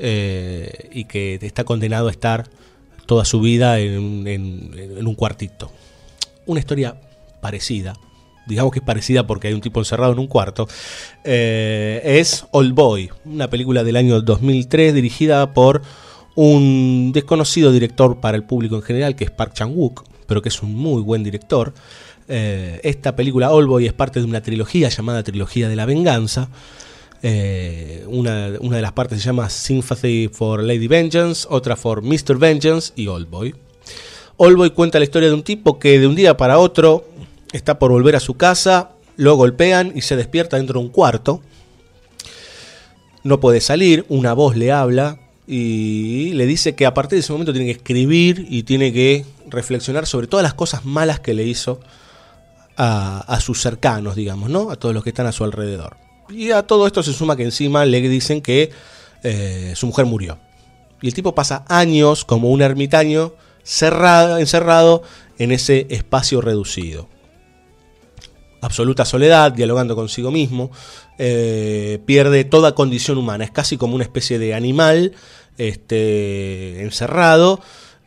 eh, 0.05 0.91
y 0.93 1.05
que 1.05 1.39
está 1.41 1.63
condenado 1.65 2.09
a 2.09 2.11
estar 2.11 2.49
toda 3.07 3.25
su 3.25 3.41
vida 3.41 3.79
en, 3.79 4.27
en- 4.27 5.07
un 5.07 5.15
cuartito. 5.15 5.71
Una 6.47 6.61
historia 6.61 6.97
parecida, 7.41 7.95
digamos 8.47 8.73
que 8.73 8.81
es 8.81 8.85
parecida 8.85 9.27
porque 9.27 9.49
hay 9.49 9.55
un 9.55 9.61
tipo 9.61 9.81
encerrado 9.81 10.13
en 10.13 10.19
un 10.19 10.27
cuarto, 10.27 10.69
eh, 11.25 12.01
es 12.05 12.45
Old 12.51 12.75
Boy, 12.75 13.11
una 13.25 13.49
película 13.49 13.85
del 13.85 13.97
año 13.97 14.21
2003 14.21 14.93
dirigida 14.95 15.55
por 15.55 15.83
un 16.35 17.13
desconocido 17.13 17.71
director 17.73 18.19
para 18.21 18.37
el 18.37 18.43
público 18.45 18.75
en 18.77 18.83
general, 18.83 19.15
que 19.15 19.25
es 19.25 19.31
Park 19.31 19.53
Chan-wook, 19.55 20.05
pero 20.27 20.43
que 20.43 20.49
es 20.49 20.63
un 20.63 20.75
muy 20.75 21.03
buen 21.03 21.23
director. 21.23 21.75
Eh, 22.29 22.81
esta 22.85 23.15
película 23.15 23.51
Old 23.53 23.69
Boy 23.69 23.87
es 23.87 23.93
parte 23.93 24.19
de 24.21 24.27
una 24.27 24.41
trilogía 24.41 24.89
llamada 24.89 25.23
Trilogía 25.23 25.69
de 25.69 25.77
la 25.77 25.85
Venganza. 25.87 26.49
Eh, 27.25 28.05
una, 28.09 28.51
una 28.61 28.77
de 28.77 28.83
las 28.83 28.93
partes 28.93 29.21
se 29.21 29.27
llama 29.27 29.49
Sympathy 29.49 30.29
for 30.33 30.63
Lady 30.63 30.89
Vengeance, 30.89 31.47
otra 31.49 31.77
for 31.77 32.03
Mr. 32.03 32.37
Vengeance 32.37 32.93
y 32.97 33.07
Old 33.07 33.31
Boy. 33.31 33.55
Oldboy 34.37 34.71
cuenta 34.71 34.99
la 34.99 35.05
historia 35.05 35.29
de 35.29 35.35
un 35.35 35.45
tipo 35.45 35.79
que 35.79 36.01
de 36.01 36.07
un 36.07 36.17
día 36.17 36.37
para 36.37 36.59
otro 36.59 37.05
está 37.53 37.79
por 37.79 37.93
volver 37.93 38.17
a 38.17 38.21
su 38.21 38.35
casa, 38.35 38.91
lo 39.17 39.37
golpean 39.37 39.93
y 39.95 40.01
se 40.01 40.17
despierta 40.17 40.57
dentro 40.57 40.81
de 40.81 40.87
un 40.87 40.91
cuarto. 40.91 41.41
No 43.23 43.39
puede 43.39 43.61
salir, 43.61 44.05
una 44.09 44.33
voz 44.33 44.57
le 44.57 44.73
habla 44.73 45.21
y 45.47 46.33
le 46.33 46.47
dice 46.47 46.75
que 46.75 46.87
a 46.87 46.95
partir 46.95 47.19
de 47.19 47.21
ese 47.21 47.33
momento 47.33 47.53
tiene 47.53 47.67
que 47.67 47.79
escribir 47.79 48.47
y 48.49 48.65
tiene 48.65 48.93
que 48.93 49.25
reflexionar 49.49 50.07
sobre 50.07 50.27
todas 50.27 50.43
las 50.43 50.55
cosas 50.55 50.85
malas 50.85 51.21
que 51.21 51.35
le 51.35 51.45
hizo 51.45 51.79
a, 52.77 53.21
a 53.21 53.41
sus 53.41 53.61
cercanos, 53.61 54.17
digamos, 54.17 54.51
¿no? 54.51 54.71
A 54.71 54.77
todos 54.77 54.93
los 54.93 55.05
que 55.05 55.11
están 55.11 55.27
a 55.27 55.33
su 55.33 55.45
alrededor. 55.45 55.97
Y 56.29 56.51
a 56.51 56.63
todo 56.63 56.87
esto 56.87 57.03
se 57.03 57.13
suma 57.13 57.37
que 57.37 57.45
encima 57.45 57.85
le 57.85 58.01
dicen 58.01 58.41
que 58.41 58.71
eh, 59.23 59.73
su 59.77 59.87
mujer 59.87 60.07
murió. 60.07 60.39
Y 61.01 61.09
el 61.09 61.15
tipo 61.15 61.35
pasa 61.35 61.65
años 61.69 62.25
como 62.25 62.51
un 62.51 62.63
ermitaño 62.63 63.35
cerrado, 63.63 64.39
encerrado 64.39 65.03
en 65.39 65.53
ese 65.53 65.87
espacio 65.91 66.41
reducido. 66.41 67.09
Absoluta 68.61 69.05
soledad, 69.05 69.53
dialogando 69.53 69.97
consigo 69.97 70.31
mismo, 70.31 70.71
eh, 71.19 71.99
pierde 72.07 72.45
toda 72.45 72.75
condición 72.75 73.19
humana, 73.19 73.45
es 73.45 73.51
casi 73.51 73.77
como 73.77 73.97
una 73.97 74.05
especie 74.05 74.39
de 74.39 74.55
animal 74.55 75.13
este, 75.59 76.83
encerrado 76.83 77.61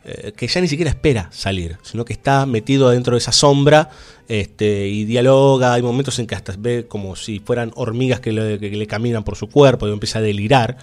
eh, 0.08 0.32
que 0.36 0.46
ya 0.46 0.60
ni 0.60 0.68
siquiera 0.68 0.88
espera 0.88 1.28
salir, 1.32 1.78
sino 1.82 2.04
que 2.04 2.12
está 2.12 2.46
metido 2.46 2.90
dentro 2.90 3.16
de 3.16 3.18
esa 3.18 3.32
sombra 3.32 3.90
este, 4.28 4.86
y 4.86 5.04
dialoga. 5.04 5.74
Hay 5.74 5.82
momentos 5.82 6.16
en 6.20 6.28
que 6.28 6.36
hasta 6.36 6.54
ve 6.56 6.86
como 6.86 7.16
si 7.16 7.40
fueran 7.40 7.72
hormigas 7.74 8.20
que 8.20 8.30
le, 8.30 8.86
caminan 8.86 9.24
por 9.24 9.34
su 9.34 9.48
cuerpo 9.48 9.88
y 9.88 9.92
empieza 9.92 10.20
a 10.20 10.22
delirar. 10.22 10.76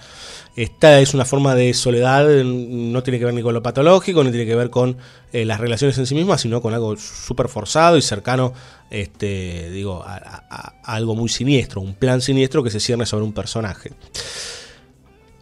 Esta 0.56 1.00
es 1.00 1.14
una 1.14 1.24
forma 1.24 1.54
de 1.54 1.72
soledad, 1.72 2.26
no 2.44 3.02
tiene 3.02 3.18
que 3.18 3.24
ver 3.24 3.32
ni 3.32 3.40
con 3.40 3.54
lo 3.54 3.62
patológico, 3.62 4.22
ni 4.22 4.30
tiene 4.30 4.44
que 4.44 4.56
ver 4.56 4.68
con 4.68 4.98
eh, 5.32 5.46
las 5.46 5.58
relaciones 5.58 5.96
en 5.96 6.04
sí 6.04 6.14
mismas, 6.14 6.42
sino 6.42 6.60
con 6.60 6.74
algo 6.74 6.94
súper 6.98 7.48
forzado 7.48 7.96
y 7.96 8.02
cercano, 8.02 8.52
este, 8.90 9.70
digo, 9.70 10.04
a 10.06 10.74
algo 10.84 11.16
muy 11.16 11.30
siniestro, 11.30 11.80
un 11.80 11.94
plan 11.94 12.20
siniestro 12.20 12.62
que 12.62 12.68
se 12.68 12.78
cierne 12.78 13.06
sobre 13.06 13.24
un 13.24 13.32
personaje. 13.32 13.90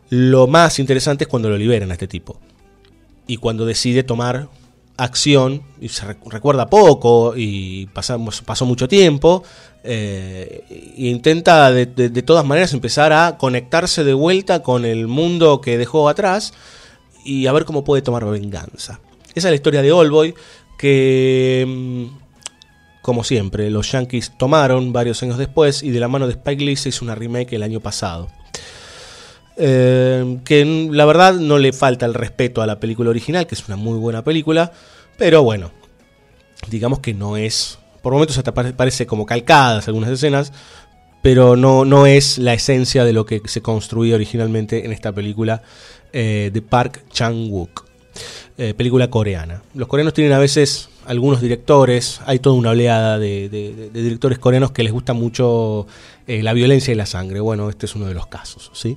Lo 0.09 0.47
más 0.47 0.79
interesante 0.79 1.25
es 1.25 1.29
cuando 1.29 1.49
lo 1.51 1.59
liberan 1.59 1.91
a 1.91 1.95
este 1.95 2.07
tipo 2.07 2.39
y 3.27 3.37
cuando 3.37 3.65
decide 3.67 4.03
tomar 4.03 4.49
acción 4.97 5.63
y 5.81 5.89
se 5.89 6.07
rec- 6.07 6.31
recuerda 6.31 6.69
poco 6.69 7.35
y 7.37 7.87
pasamos, 7.87 8.43
pasó 8.43 8.67
mucho 8.67 8.89
tiempo 8.89 9.43
e 9.85 10.65
intenta 10.97 11.73
de, 11.73 11.87
todas 12.23 12.45
maneras 12.45 12.73
empezar 12.73 13.13
a 13.13 13.37
conectarse 13.39 14.05
de 14.05 14.15
vuelta 14.15 14.63
con 14.63 14.85
el 14.85 15.09
mundo 15.09 15.61
que 15.61 15.79
dejó 15.79 16.09
atrás 16.09 16.53
y 17.25 17.47
a 17.47 17.53
ver 17.53 17.65
cómo 17.65 17.85
puede 17.85 18.03
tomar 18.03 18.25
venganza. 18.27 19.01
Esa 19.35 19.49
es 19.49 19.53
la 19.53 19.55
historia 19.55 19.83
de 19.83 19.91
Allboy 19.91 20.35
que 20.79 21.65
mm, 21.67 22.05
como 23.03 23.25
siempre 23.25 23.71
los 23.71 23.91
Yankees 23.91 24.33
tomaron 24.39 24.93
varios 24.93 25.23
años 25.23 25.39
después 25.39 25.83
y 25.83 25.91
de 25.91 26.01
la 26.01 26.09
mano 26.09 26.27
de 26.27 26.35
Spike 26.35 26.65
Lee 26.65 26.77
se 26.77 26.91
hizo 26.91 27.05
una 27.05 27.15
remake 27.15 27.55
el 27.55 27.63
año 27.63 27.81
pasado. 27.81 28.29
Eh, 29.57 30.39
que 30.45 30.65
la 30.91 31.05
verdad 31.05 31.35
no 31.35 31.59
le 31.59 31.73
falta 31.73 32.07
el 32.07 32.15
respeto 32.15 32.63
a 32.63 32.67
la 32.67 32.81
película 32.81 33.11
original, 33.11 33.47
que 33.47 33.55
es 33.55 33.67
una 33.69 33.77
muy 33.77 33.99
buena 33.99 34.25
película, 34.25 34.73
pero 35.19 35.43
bueno, 35.43 35.71
digamos 36.71 37.01
que 37.01 37.13
no 37.13 37.37
es, 37.37 37.79
por 38.03 38.13
momentos 38.15 38.39
hasta 38.39 38.55
pare- 38.55 38.73
parece 38.73 39.07
como 39.07 39.27
calcadas 39.27 39.89
algunas 39.89 40.11
escenas, 40.11 40.53
pero 41.21 41.55
no, 41.55 41.85
no 41.85 42.07
es 42.07 42.39
la 42.39 42.55
esencia 42.55 43.05
de 43.05 43.13
lo 43.13 43.27
que 43.27 43.43
se 43.45 43.61
construía 43.63 44.15
originalmente 44.15 44.85
en 44.87 44.93
esta 44.93 45.13
película 45.13 45.63
eh, 46.13 46.51
de 46.53 46.63
Park 46.63 47.05
Chan-wook, 47.13 47.85
eh, 48.63 48.75
película 48.75 49.11
coreana. 49.11 49.61
Los 49.75 49.89
coreanos 49.89 50.15
tienen 50.15 50.33
a 50.33 50.39
veces 50.39 50.89
algunos 51.05 51.41
directores, 51.41 52.21
hay 52.27 52.39
toda 52.39 52.55
una 52.55 52.71
oleada 52.71 53.19
de, 53.19 53.49
directores 53.93 54.39
coreanos 54.39 54.71
que 54.71 54.85
les 54.85 54.93
gusta 54.93 55.15
mucho 55.15 55.89
eh, 56.29 56.45
la 56.45 56.53
violencia 56.53 56.93
y 56.93 56.95
la 56.95 57.07
sangre. 57.07 57.41
Bueno, 57.41 57.69
este 57.69 57.87
es 57.87 57.97
uno 57.97 58.07
de 58.07 58.15
los 58.15 58.29
casos, 58.29 58.71
¿sí? 58.73 58.97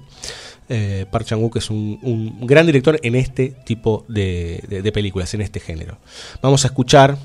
Eh, 0.70 1.08
Park 1.10 1.26
Chan-wook 1.26 1.58
es 1.58 1.72
un, 1.72 2.38
gran 2.42 2.68
director 2.68 3.00
en 3.02 3.16
este 3.16 3.56
tipo 3.66 4.06
de, 4.08 4.92
películas, 4.94 5.34
en 5.34 5.42
este 5.42 5.60
género. 5.60 5.98
Vamos 6.44 6.64
a 6.64 6.68
escuchar 6.68 7.18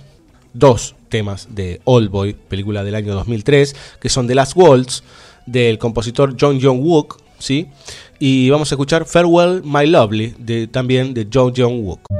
dos 0.54 0.94
temas 1.10 1.46
de 1.50 1.82
Old 1.84 2.08
Boy, 2.08 2.32
película 2.32 2.82
del 2.84 2.94
año 2.94 3.12
2003, 3.16 3.76
que 4.00 4.08
son 4.08 4.26
The 4.26 4.34
Last 4.34 4.56
Waltz, 4.56 5.02
del 5.44 5.76
compositor 5.76 6.34
John 6.40 6.58
Jong-wook, 6.58 7.18
¿sí? 7.38 7.66
Y 8.18 8.48
vamos 8.48 8.72
a 8.72 8.76
escuchar 8.76 9.04
Farewell 9.04 9.60
My 9.62 9.86
Lovely, 9.86 10.68
también 10.70 11.12
de 11.12 11.28
John 11.30 11.52
Jong-wook. 11.54 12.19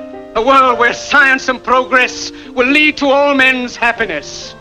a 0.35 0.41
world 0.41 0.79
where 0.79 0.93
science 0.93 1.49
and 1.49 1.61
progress 1.63 2.31
will 2.55 2.67
lead 2.67 2.97
to 2.97 3.07
all 3.07 3.35
men's 3.35 3.75
happiness. 3.75 4.55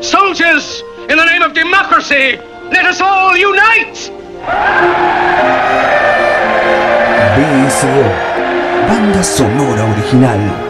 Soldiers, 0.00 0.82
in 1.08 1.16
the 1.16 1.24
name 1.24 1.42
of 1.42 1.52
democracy, 1.52 2.36
let 2.70 2.84
us 2.84 3.00
all 3.00 3.36
unite! 3.36 4.10
BSO, 7.36 8.08
banda 8.88 9.24
sonora 9.24 9.92
original. 9.92 10.65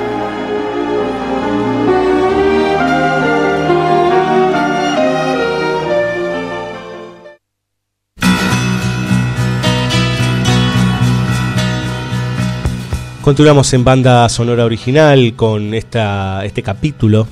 Continuamos 13.27 13.73
en 13.75 13.83
banda 13.83 14.29
sonora 14.29 14.65
original 14.65 15.35
con 15.35 15.75
esta, 15.75 16.45
este 16.45 16.63
capítulo 16.63 17.27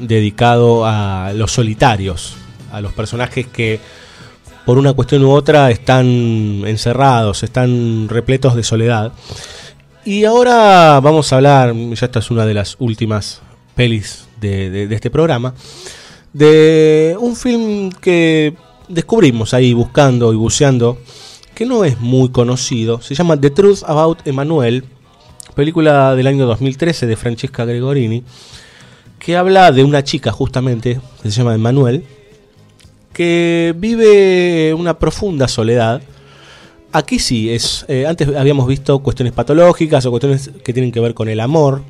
dedicado 0.00 0.86
a 0.86 1.30
los 1.34 1.52
solitarios, 1.52 2.38
a 2.72 2.80
los 2.80 2.94
personajes 2.94 3.46
que 3.46 3.78
por 4.64 4.78
una 4.78 4.94
cuestión 4.94 5.22
u 5.26 5.32
otra 5.32 5.70
están 5.70 6.06
encerrados, 6.64 7.42
están 7.42 8.08
repletos 8.08 8.54
de 8.54 8.62
soledad. 8.62 9.12
Y 10.06 10.24
ahora 10.24 10.98
vamos 11.00 11.30
a 11.30 11.36
hablar, 11.36 11.74
ya 11.74 12.06
esta 12.06 12.20
es 12.20 12.30
una 12.30 12.46
de 12.46 12.54
las 12.54 12.76
últimas 12.78 13.42
pelis 13.74 14.26
de, 14.40 14.88
este 14.90 15.10
programa, 15.10 15.52
de 16.32 17.14
un 17.20 17.36
film 17.36 17.90
que 17.90 18.54
descubrimos 18.88 19.52
ahí 19.52 19.74
buscando 19.74 20.32
y 20.32 20.36
buceando, 20.36 20.96
que 21.54 21.66
no 21.66 21.84
es 21.84 22.00
muy 22.00 22.30
conocido, 22.30 23.02
se 23.02 23.14
llama 23.14 23.38
The 23.38 23.50
Truth 23.50 23.82
About 23.86 24.26
Emmanuel, 24.26 24.95
película 25.56 26.14
del 26.14 26.26
año 26.26 26.46
2013 26.46 27.06
de 27.06 27.16
Francesca 27.16 27.64
Gregorini, 27.64 28.22
que 29.18 29.36
habla 29.36 29.72
de 29.72 29.82
una 29.82 30.04
chica 30.04 30.30
justamente, 30.30 31.00
que 31.22 31.30
se 31.30 31.38
llama 31.38 31.54
Emmanuel, 31.54 32.04
que 33.12 33.74
vive 33.76 34.74
una 34.74 34.98
profunda 34.98 35.48
soledad. 35.48 36.02
Aquí 36.92 37.18
sí, 37.18 37.50
es 37.50 37.86
eh, 37.88 38.06
antes 38.06 38.28
habíamos 38.36 38.68
visto 38.68 38.98
cuestiones 39.00 39.32
patológicas 39.32 40.04
o 40.04 40.10
cuestiones 40.10 40.50
que 40.62 40.72
tienen 40.74 40.92
que 40.92 41.00
ver 41.00 41.14
con 41.14 41.28
el 41.28 41.40
amor, 41.40 41.82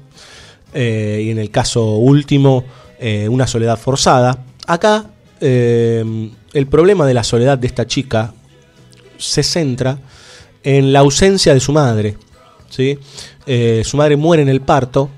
eh, 0.73 1.25
y 1.27 1.31
en 1.31 1.39
el 1.39 1.51
caso 1.51 1.97
último, 1.97 2.65
eh, 3.01 3.29
una 3.29 3.49
soledad 3.49 3.79
forzada. 3.79 4.45
Acá 4.67 5.11
el 5.39 6.67
problema 6.71 7.07
de 7.07 7.13
la 7.13 7.23
soledad 7.23 7.59
de 7.59 7.67
esta 7.67 7.87
chica 7.87 8.33
se 9.19 9.43
centra 9.43 9.99
en 10.63 10.95
la 10.95 11.01
ausencia 11.01 11.53
de 11.53 11.61
su 11.61 11.73
madre. 11.73 12.17
Eh, 12.79 13.83
su 13.85 13.97
madre 13.97 14.17
muere 14.17 14.43
en 14.43 14.49
el 14.49 14.61
parto, 14.61 15.11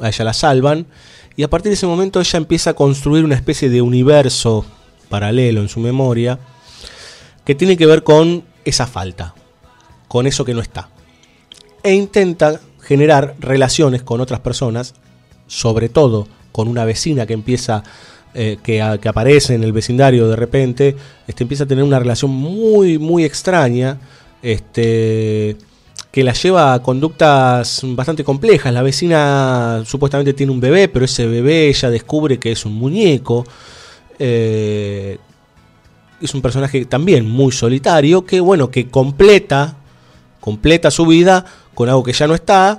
a 0.00 0.08
ella 0.08 0.24
la 0.24 0.32
salvan, 0.32 0.86
y 1.36 1.42
a 1.42 1.50
partir 1.50 1.70
de 1.70 1.74
ese 1.74 1.86
momento 1.86 2.20
ella 2.20 2.36
empieza 2.36 2.70
a 2.70 2.74
construir 2.74 3.24
una 3.24 3.34
especie 3.34 3.68
de 3.68 3.82
universo 3.82 4.64
paralelo 5.08 5.60
en 5.60 5.68
su 5.68 5.80
memoria 5.80 6.38
que 7.44 7.54
tiene 7.54 7.76
que 7.76 7.86
ver 7.86 8.02
con 8.04 8.44
esa 8.64 8.86
falta, 8.86 9.34
con 10.08 10.26
eso 10.26 10.44
que 10.44 10.54
no 10.54 10.60
está. 10.60 10.88
E 11.82 11.92
intenta 11.94 12.60
generar 12.80 13.34
relaciones 13.40 14.02
con 14.02 14.20
otras 14.20 14.40
personas, 14.40 14.94
sobre 15.46 15.88
todo 15.88 16.26
con 16.52 16.68
una 16.68 16.84
vecina 16.84 17.26
que 17.26 17.34
empieza, 17.34 17.82
eh, 18.34 18.58
a- 18.80 18.98
que 18.98 19.08
aparece 19.08 19.54
en 19.54 19.64
el 19.64 19.72
vecindario 19.72 20.28
de 20.28 20.36
repente, 20.36 20.96
este, 21.26 21.44
empieza 21.44 21.64
a 21.64 21.66
tener 21.66 21.84
una 21.84 21.98
relación 21.98 22.30
muy, 22.30 22.98
muy 22.98 23.24
extraña, 23.24 23.98
este, 24.42 25.56
que 26.14 26.22
la 26.22 26.32
lleva 26.32 26.74
a 26.74 26.80
conductas 26.80 27.80
bastante 27.86 28.22
complejas. 28.22 28.72
La 28.72 28.82
vecina 28.82 29.82
supuestamente 29.84 30.32
tiene 30.32 30.52
un 30.52 30.60
bebé, 30.60 30.86
pero 30.86 31.06
ese 31.06 31.26
bebé 31.26 31.66
ella 31.66 31.90
descubre 31.90 32.38
que 32.38 32.52
es 32.52 32.64
un 32.64 32.74
muñeco. 32.74 33.44
Eh, 34.20 35.18
es 36.20 36.32
un 36.32 36.40
personaje 36.40 36.84
también 36.84 37.28
muy 37.28 37.50
solitario 37.50 38.24
que 38.24 38.38
bueno 38.38 38.70
que 38.70 38.88
completa 38.88 39.76
completa 40.38 40.92
su 40.92 41.04
vida 41.04 41.46
con 41.74 41.88
algo 41.88 42.04
que 42.04 42.12
ya 42.12 42.28
no 42.28 42.36
está 42.36 42.78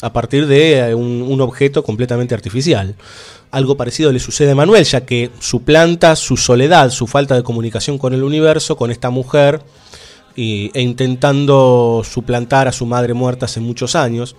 a 0.00 0.12
partir 0.12 0.46
de 0.46 0.78
eh, 0.78 0.94
un, 0.94 1.22
un 1.22 1.40
objeto 1.40 1.82
completamente 1.82 2.36
artificial. 2.36 2.94
Algo 3.50 3.76
parecido 3.76 4.12
le 4.12 4.20
sucede 4.20 4.52
a 4.52 4.54
Manuel, 4.54 4.84
ya 4.84 5.04
que 5.04 5.32
suplanta 5.40 6.14
su 6.14 6.36
soledad, 6.36 6.90
su 6.90 7.08
falta 7.08 7.34
de 7.34 7.42
comunicación 7.42 7.98
con 7.98 8.14
el 8.14 8.22
universo, 8.22 8.76
con 8.76 8.92
esta 8.92 9.10
mujer, 9.10 9.60
y- 10.36 10.70
e 10.74 10.82
intentando 10.82 12.02
suplantar 12.04 12.68
a 12.68 12.72
su 12.72 12.86
madre 12.86 13.14
muerta 13.14 13.46
hace 13.46 13.60
muchos 13.60 13.94
años. 13.96 14.36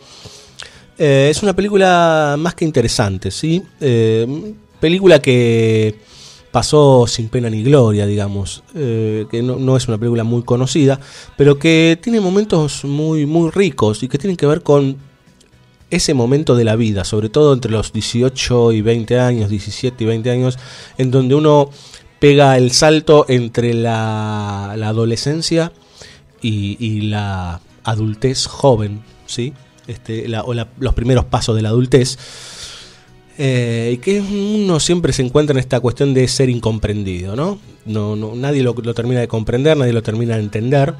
Eh, 0.97 1.27
es 1.29 1.43
una 1.43 1.53
película 1.55 2.35
más 2.39 2.55
que 2.55 2.65
interesante, 2.65 3.29
¿sí? 3.31 3.61
Eh, 3.81 4.53
película 4.79 5.21
que 5.21 5.99
pasó 6.51 7.05
sin 7.07 7.29
pena 7.29 7.49
ni 7.49 7.61
gloria, 7.61 8.07
digamos, 8.07 8.63
eh, 8.73 9.25
que 9.29 9.43
no, 9.43 9.57
no 9.57 9.77
es 9.77 9.87
una 9.87 9.97
película 9.97 10.23
muy 10.23 10.41
conocida, 10.43 10.99
pero 11.35 11.59
que 11.59 11.99
tiene 12.01 12.19
momentos 12.19 12.83
muy, 12.83 13.25
muy 13.25 13.51
ricos 13.51 14.01
y 14.01 14.07
que 14.07 14.17
tienen 14.17 14.37
que 14.37 14.47
ver 14.47 14.63
con 14.63 14.97
ese 15.89 16.13
momento 16.13 16.55
de 16.55 16.63
la 16.63 16.75
vida, 16.75 17.03
sobre 17.03 17.29
todo 17.29 17.53
entre 17.53 17.71
los 17.71 17.93
18 17.93 18.71
y 18.71 18.81
20 18.81 19.19
años, 19.19 19.49
17 19.49 20.03
y 20.03 20.07
20 20.07 20.31
años, 20.31 20.57
en 20.97 21.11
donde 21.11 21.35
uno 21.35 21.69
pega 22.19 22.57
el 22.57 22.71
salto 22.71 23.25
entre 23.29 23.73
la, 23.75 24.73
la 24.77 24.87
adolescencia 24.89 25.71
y, 26.41 27.01
la 27.01 27.61
adultez 27.83 28.45
joven, 28.45 29.01
¿sí? 29.25 29.53
Este, 29.87 30.25
o 30.39 30.53
los 30.53 30.93
primeros 30.93 31.25
pasos 31.25 31.55
de 31.55 31.61
la 31.61 31.69
adultez. 31.69 32.17
Eh, 33.39 33.91
y 33.93 33.97
que 33.97 34.19
uno 34.19 34.79
siempre 34.79 35.13
se 35.13 35.21
encuentra 35.21 35.53
en 35.53 35.59
esta 35.59 35.79
cuestión 35.79 36.13
de 36.13 36.27
ser 36.27 36.49
incomprendido, 36.49 37.35
¿no? 37.35 37.59
no, 37.87 38.15
no 38.15 38.35
nadie 38.35 38.61
lo, 38.61 38.73
termina 38.73 39.21
de 39.21 39.27
comprender, 39.27 39.77
nadie 39.77 39.93
lo 39.93 40.03
termina 40.03 40.35
de 40.35 40.41
entender. 40.41 40.93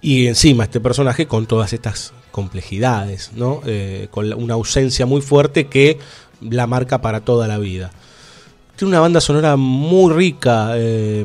Y 0.00 0.26
encima 0.26 0.64
este 0.64 0.80
personaje 0.80 1.26
con 1.26 1.46
todas 1.46 1.72
estas 1.72 2.12
complejidades, 2.32 3.30
¿no? 3.36 3.60
Eh, 3.66 4.08
con 4.10 4.32
una 4.32 4.54
ausencia 4.54 5.06
muy 5.06 5.20
fuerte 5.20 5.68
que 5.68 5.98
la 6.40 6.66
marca 6.66 7.00
para 7.00 7.20
toda 7.20 7.46
la 7.46 7.58
vida. 7.58 7.92
Tiene 8.74 8.90
una 8.90 9.00
banda 9.00 9.20
sonora 9.20 9.56
muy 9.56 10.12
rica 10.12 10.72
eh, 10.74 11.24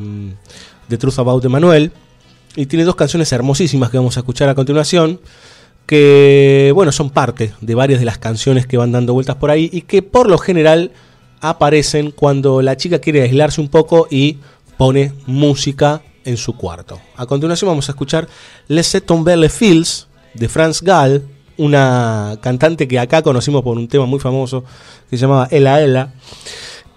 de 0.88 0.98
Truth 0.98 1.18
About 1.18 1.44
Emanuel. 1.44 1.90
Y 2.58 2.66
tiene 2.66 2.84
dos 2.84 2.96
canciones 2.96 3.30
hermosísimas 3.30 3.88
que 3.88 3.98
vamos 3.98 4.16
a 4.16 4.20
escuchar 4.20 4.48
a 4.48 4.54
continuación. 4.56 5.20
Que, 5.86 6.72
bueno, 6.74 6.90
son 6.90 7.08
parte 7.08 7.52
de 7.60 7.74
varias 7.76 8.00
de 8.00 8.04
las 8.04 8.18
canciones 8.18 8.66
que 8.66 8.76
van 8.76 8.90
dando 8.90 9.14
vueltas 9.14 9.36
por 9.36 9.52
ahí. 9.52 9.70
Y 9.72 9.82
que 9.82 10.02
por 10.02 10.28
lo 10.28 10.38
general 10.38 10.90
aparecen 11.40 12.10
cuando 12.10 12.60
la 12.60 12.76
chica 12.76 12.98
quiere 12.98 13.22
aislarse 13.22 13.60
un 13.60 13.68
poco 13.68 14.08
y 14.10 14.38
pone 14.76 15.12
música 15.26 16.02
en 16.24 16.36
su 16.36 16.56
cuarto. 16.56 17.00
A 17.14 17.26
continuación 17.26 17.68
vamos 17.68 17.88
a 17.88 17.92
escuchar 17.92 18.26
Les 18.66 18.90
Tomber 19.06 19.38
les 19.38 19.52
Fils 19.52 20.08
de 20.34 20.48
Franz 20.48 20.82
Gall, 20.82 21.28
una 21.58 22.38
cantante 22.40 22.88
que 22.88 22.98
acá 22.98 23.22
conocimos 23.22 23.62
por 23.62 23.76
un 23.76 23.86
tema 23.86 24.04
muy 24.04 24.18
famoso 24.18 24.64
que 25.08 25.16
se 25.16 25.20
llamaba 25.20 25.46
Ella 25.52 25.80
Ella. 25.80 26.12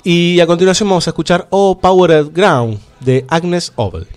Y 0.04 0.40
a 0.40 0.48
continuación 0.48 0.90
vamos 0.90 1.06
a 1.06 1.12
escuchar 1.12 1.46
Oh 1.52 1.78
Powered 1.80 2.32
Ground 2.34 2.80
de 3.00 3.26
Agnes 3.30 3.72
Obel. 3.76 4.08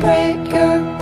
breaker 0.00 0.95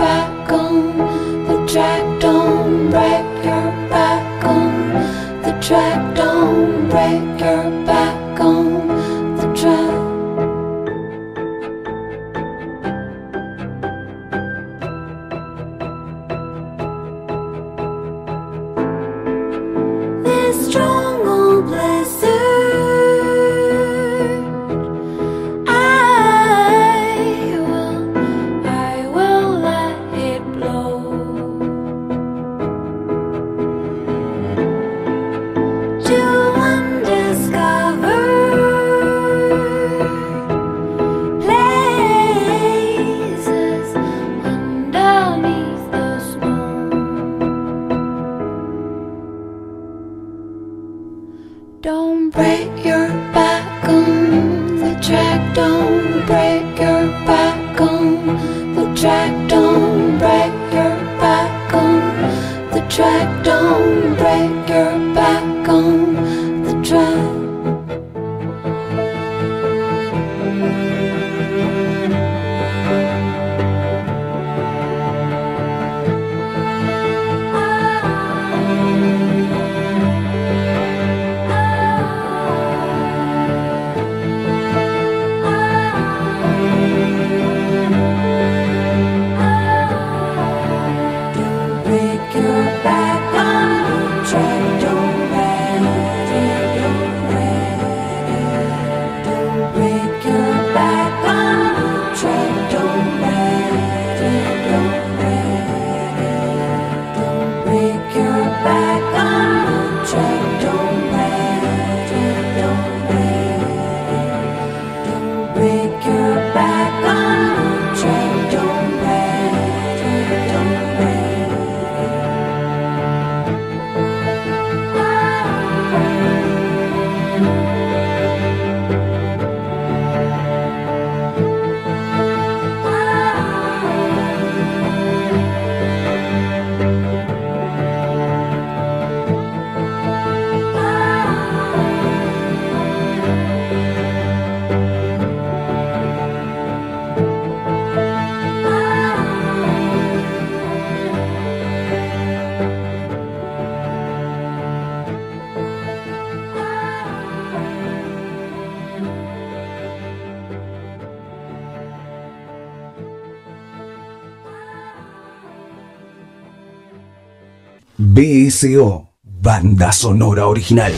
BSO, 168.25 169.07
banda 169.22 169.93
sonora 169.93 170.49
original. 170.49 170.93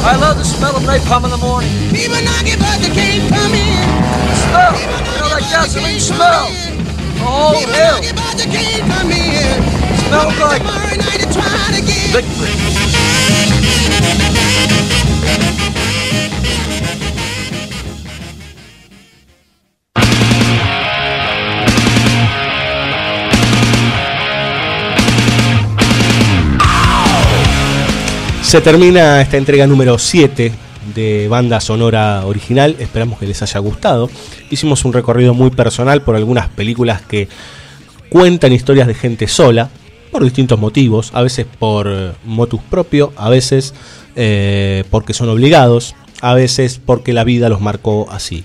I 0.00 0.16
love 0.18 0.38
the 0.38 0.44
smell 0.44 0.74
of 0.74 0.82
napalm 0.84 1.24
in 1.24 1.30
the 1.32 1.36
morning. 1.36 1.68
People 1.92 2.16
knock 2.24 2.48
it, 2.48 2.58
but 2.58 2.80
they 2.80 2.88
can't 2.88 3.28
come 3.28 3.52
in. 3.52 3.84
Smell, 4.48 4.72
you 4.80 5.20
know 5.20 5.28
that 5.28 5.44
gasoline 5.52 6.00
smell. 6.00 6.48
Oh, 7.20 7.60
hell. 7.68 8.00
Smells 10.08 10.38
like 10.40 10.64
victory. 12.24 12.56
Se 28.48 28.62
termina 28.62 29.20
esta 29.20 29.36
entrega 29.36 29.66
número 29.66 29.98
7 29.98 30.52
de 30.94 31.28
banda 31.28 31.60
sonora 31.60 32.24
original. 32.24 32.76
Esperamos 32.78 33.18
que 33.18 33.26
les 33.26 33.42
haya 33.42 33.60
gustado. 33.60 34.08
Hicimos 34.48 34.86
un 34.86 34.94
recorrido 34.94 35.34
muy 35.34 35.50
personal 35.50 36.00
por 36.00 36.16
algunas 36.16 36.48
películas 36.48 37.02
que 37.02 37.28
cuentan 38.08 38.54
historias 38.54 38.86
de 38.86 38.94
gente 38.94 39.28
sola, 39.28 39.68
por 40.10 40.24
distintos 40.24 40.58
motivos, 40.58 41.10
a 41.12 41.20
veces 41.20 41.44
por 41.58 41.88
eh, 41.90 42.12
motus 42.24 42.62
propio, 42.62 43.12
a 43.18 43.28
veces 43.28 43.74
eh, 44.16 44.84
porque 44.88 45.12
son 45.12 45.28
obligados, 45.28 45.94
a 46.22 46.32
veces 46.32 46.80
porque 46.82 47.12
la 47.12 47.24
vida 47.24 47.50
los 47.50 47.60
marcó 47.60 48.08
así. 48.10 48.44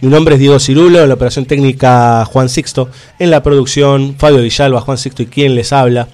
Mi 0.00 0.08
nombre 0.08 0.34
es 0.34 0.40
Diego 0.40 0.58
Cirulo, 0.58 1.02
en 1.02 1.08
la 1.08 1.14
operación 1.14 1.44
técnica 1.44 2.24
Juan 2.24 2.48
Sixto, 2.48 2.90
en 3.20 3.30
la 3.30 3.44
producción 3.44 4.16
Fabio 4.18 4.42
Villalba, 4.42 4.80
Juan 4.80 4.98
Sixto 4.98 5.22
y 5.22 5.26
quien 5.26 5.54
les 5.54 5.72
habla. 5.72 6.08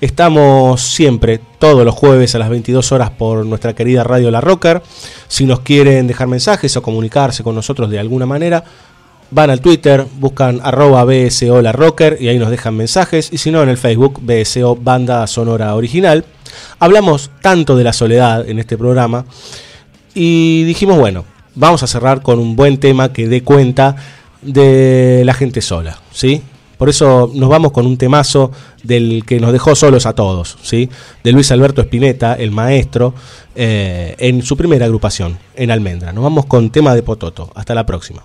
Estamos 0.00 0.80
siempre, 0.80 1.40
todos 1.58 1.84
los 1.84 1.92
jueves 1.92 2.32
a 2.36 2.38
las 2.38 2.50
22 2.50 2.92
horas 2.92 3.10
por 3.10 3.44
nuestra 3.44 3.74
querida 3.74 4.04
Radio 4.04 4.30
La 4.30 4.40
Rocker. 4.40 4.80
Si 5.26 5.44
nos 5.44 5.60
quieren 5.60 6.06
dejar 6.06 6.28
mensajes 6.28 6.76
o 6.76 6.82
comunicarse 6.82 7.42
con 7.42 7.56
nosotros 7.56 7.90
de 7.90 7.98
alguna 7.98 8.24
manera, 8.24 8.62
van 9.32 9.50
al 9.50 9.60
Twitter, 9.60 10.06
buscan 10.20 10.60
arroba 10.62 11.04
BSO 11.04 11.60
La 11.62 11.72
Rocker 11.72 12.16
y 12.20 12.28
ahí 12.28 12.38
nos 12.38 12.50
dejan 12.50 12.76
mensajes. 12.76 13.30
Y 13.32 13.38
si 13.38 13.50
no, 13.50 13.60
en 13.60 13.70
el 13.70 13.76
Facebook 13.76 14.20
BSO 14.22 14.76
Banda 14.76 15.26
Sonora 15.26 15.74
Original. 15.74 16.24
Hablamos 16.78 17.32
tanto 17.42 17.74
de 17.74 17.82
la 17.82 17.92
soledad 17.92 18.48
en 18.48 18.60
este 18.60 18.78
programa 18.78 19.24
y 20.14 20.62
dijimos, 20.62 20.96
bueno, 20.96 21.24
vamos 21.56 21.82
a 21.82 21.88
cerrar 21.88 22.22
con 22.22 22.38
un 22.38 22.54
buen 22.54 22.78
tema 22.78 23.12
que 23.12 23.26
dé 23.26 23.42
cuenta 23.42 23.96
de 24.42 25.22
la 25.24 25.34
gente 25.34 25.60
sola, 25.60 25.98
¿sí? 26.12 26.40
Por 26.78 26.88
eso 26.88 27.30
nos 27.34 27.48
vamos 27.48 27.72
con 27.72 27.86
un 27.86 27.98
temazo 27.98 28.52
del 28.82 29.24
que 29.26 29.40
nos 29.40 29.52
dejó 29.52 29.74
solos 29.74 30.06
a 30.06 30.14
todos, 30.14 30.56
¿sí? 30.62 30.88
De 31.24 31.32
Luis 31.32 31.50
Alberto 31.50 31.82
Spinetta, 31.82 32.34
el 32.34 32.52
maestro, 32.52 33.14
eh, 33.56 34.14
en 34.18 34.42
su 34.42 34.56
primera 34.56 34.86
agrupación, 34.86 35.38
en 35.56 35.70
Almendra. 35.70 36.12
Nos 36.12 36.24
vamos 36.24 36.46
con 36.46 36.70
tema 36.70 36.94
de 36.94 37.02
Pototo. 37.02 37.50
Hasta 37.54 37.74
la 37.74 37.84
próxima. 37.84 38.22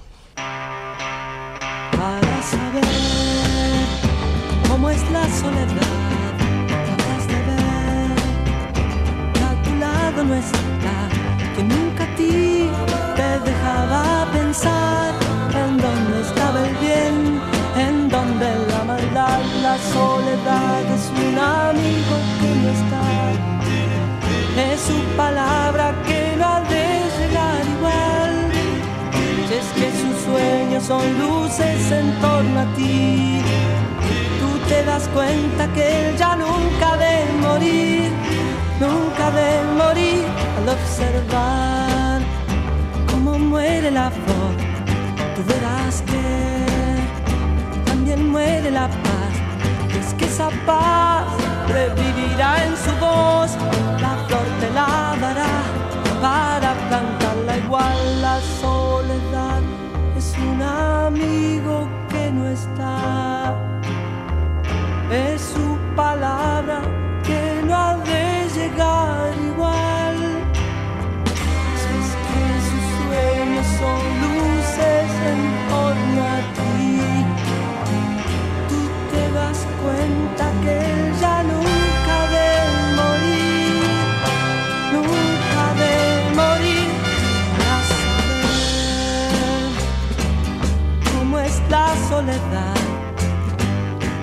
Son 30.84 31.04
luces 31.20 31.92
en 31.92 32.12
torno 32.20 32.60
a 32.60 32.66
ti 32.76 33.42
das 34.86 35.08
cuenta 35.10 35.68
que 35.74 36.10
él 36.10 36.18
ya 36.18 36.36
nunca 36.36 36.98
de 36.98 37.14
morir, 37.42 38.12
nunca 38.80 39.32
de 39.32 39.50
morir 39.82 40.26
al 40.58 40.70
observar 40.70 42.22
cómo 43.10 43.40
muere 43.40 43.90
la 43.92 44.10
flor. 44.12 44.54
Tú 45.36 45.42
verás 45.48 46.02
que 46.10 47.84
también 47.86 48.30
muere 48.30 48.70
la 48.72 48.88
paz. 48.88 49.34
Es 50.00 50.14
que 50.16 50.26
esa 50.26 50.50
paz 50.66 51.26
revivirá 51.70 52.66
en 52.66 52.76
su 52.86 52.92
voz. 53.00 53.52
La 54.00 54.14
flor 54.28 54.48
te 54.60 54.70
lavará 54.80 55.54
para 56.22 56.74
plantarla 56.88 57.58
igual. 57.58 58.22
La 58.22 58.36
un 58.62 59.13
amigo 61.14 61.88
que 62.10 62.32
no 62.32 62.48
está. 62.48 63.56
Es 65.12 65.42
su 65.42 65.78
palabra 65.96 66.82
que 67.24 67.62
no 67.66 67.76
ha 67.76 67.98
de 67.98 68.48
llegar 68.56 69.32
igual. 69.52 70.18
Si 71.82 71.90
es 72.02 72.12
que 72.26 72.44
sus 72.70 72.86
sueños 73.00 73.68
son 73.80 74.02
luces 74.24 75.10
en 75.32 75.42
torno 75.70 76.20
a 76.36 76.40
ti. 76.58 76.82
Tú 78.70 78.80
te 79.12 79.24
das 79.38 79.60
cuenta 79.84 80.44
que 80.64 81.03
soledad. 92.14 92.78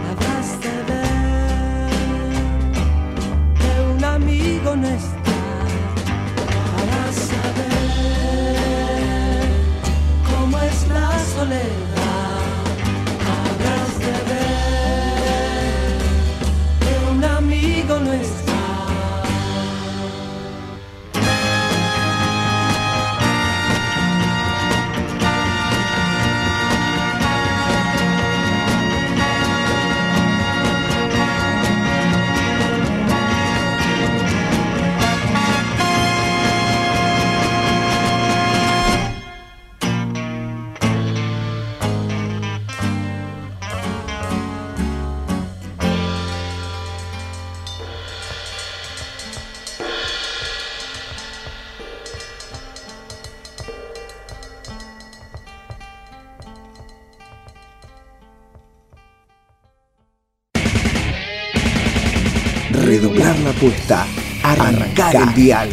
Habrás 0.08 0.48
de 0.64 0.74
ver 0.90 1.90
que 3.60 3.70
un 3.92 4.04
amigo 4.04 4.70
no 4.76 4.88
está 4.88 5.40
para 6.74 7.02
saber 7.28 7.82
cómo 10.28 10.54
es 10.70 10.78
la 10.88 11.08
soledad. 11.34 11.89
La 63.60 63.66
apuesta. 63.66 64.06
Arrancar 64.42 65.16
el 65.16 65.34
dial. 65.34 65.68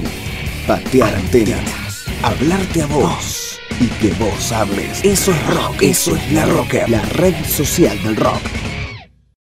Patear 0.68 1.16
antenas. 1.16 2.06
Hablarte 2.22 2.82
a 2.82 2.86
vos. 2.88 3.62
Y 3.80 3.88
que 4.02 4.12
vos 4.16 4.52
hables. 4.52 5.00
Eso 5.06 5.32
es 5.32 5.48
rock. 5.48 5.82
Eso 5.82 6.16
es 6.18 6.32
la 6.34 6.46
rocker. 6.46 6.90
La 6.90 7.02
red 7.04 7.36
social 7.46 8.02
del 8.04 8.18
rock. 8.18 8.57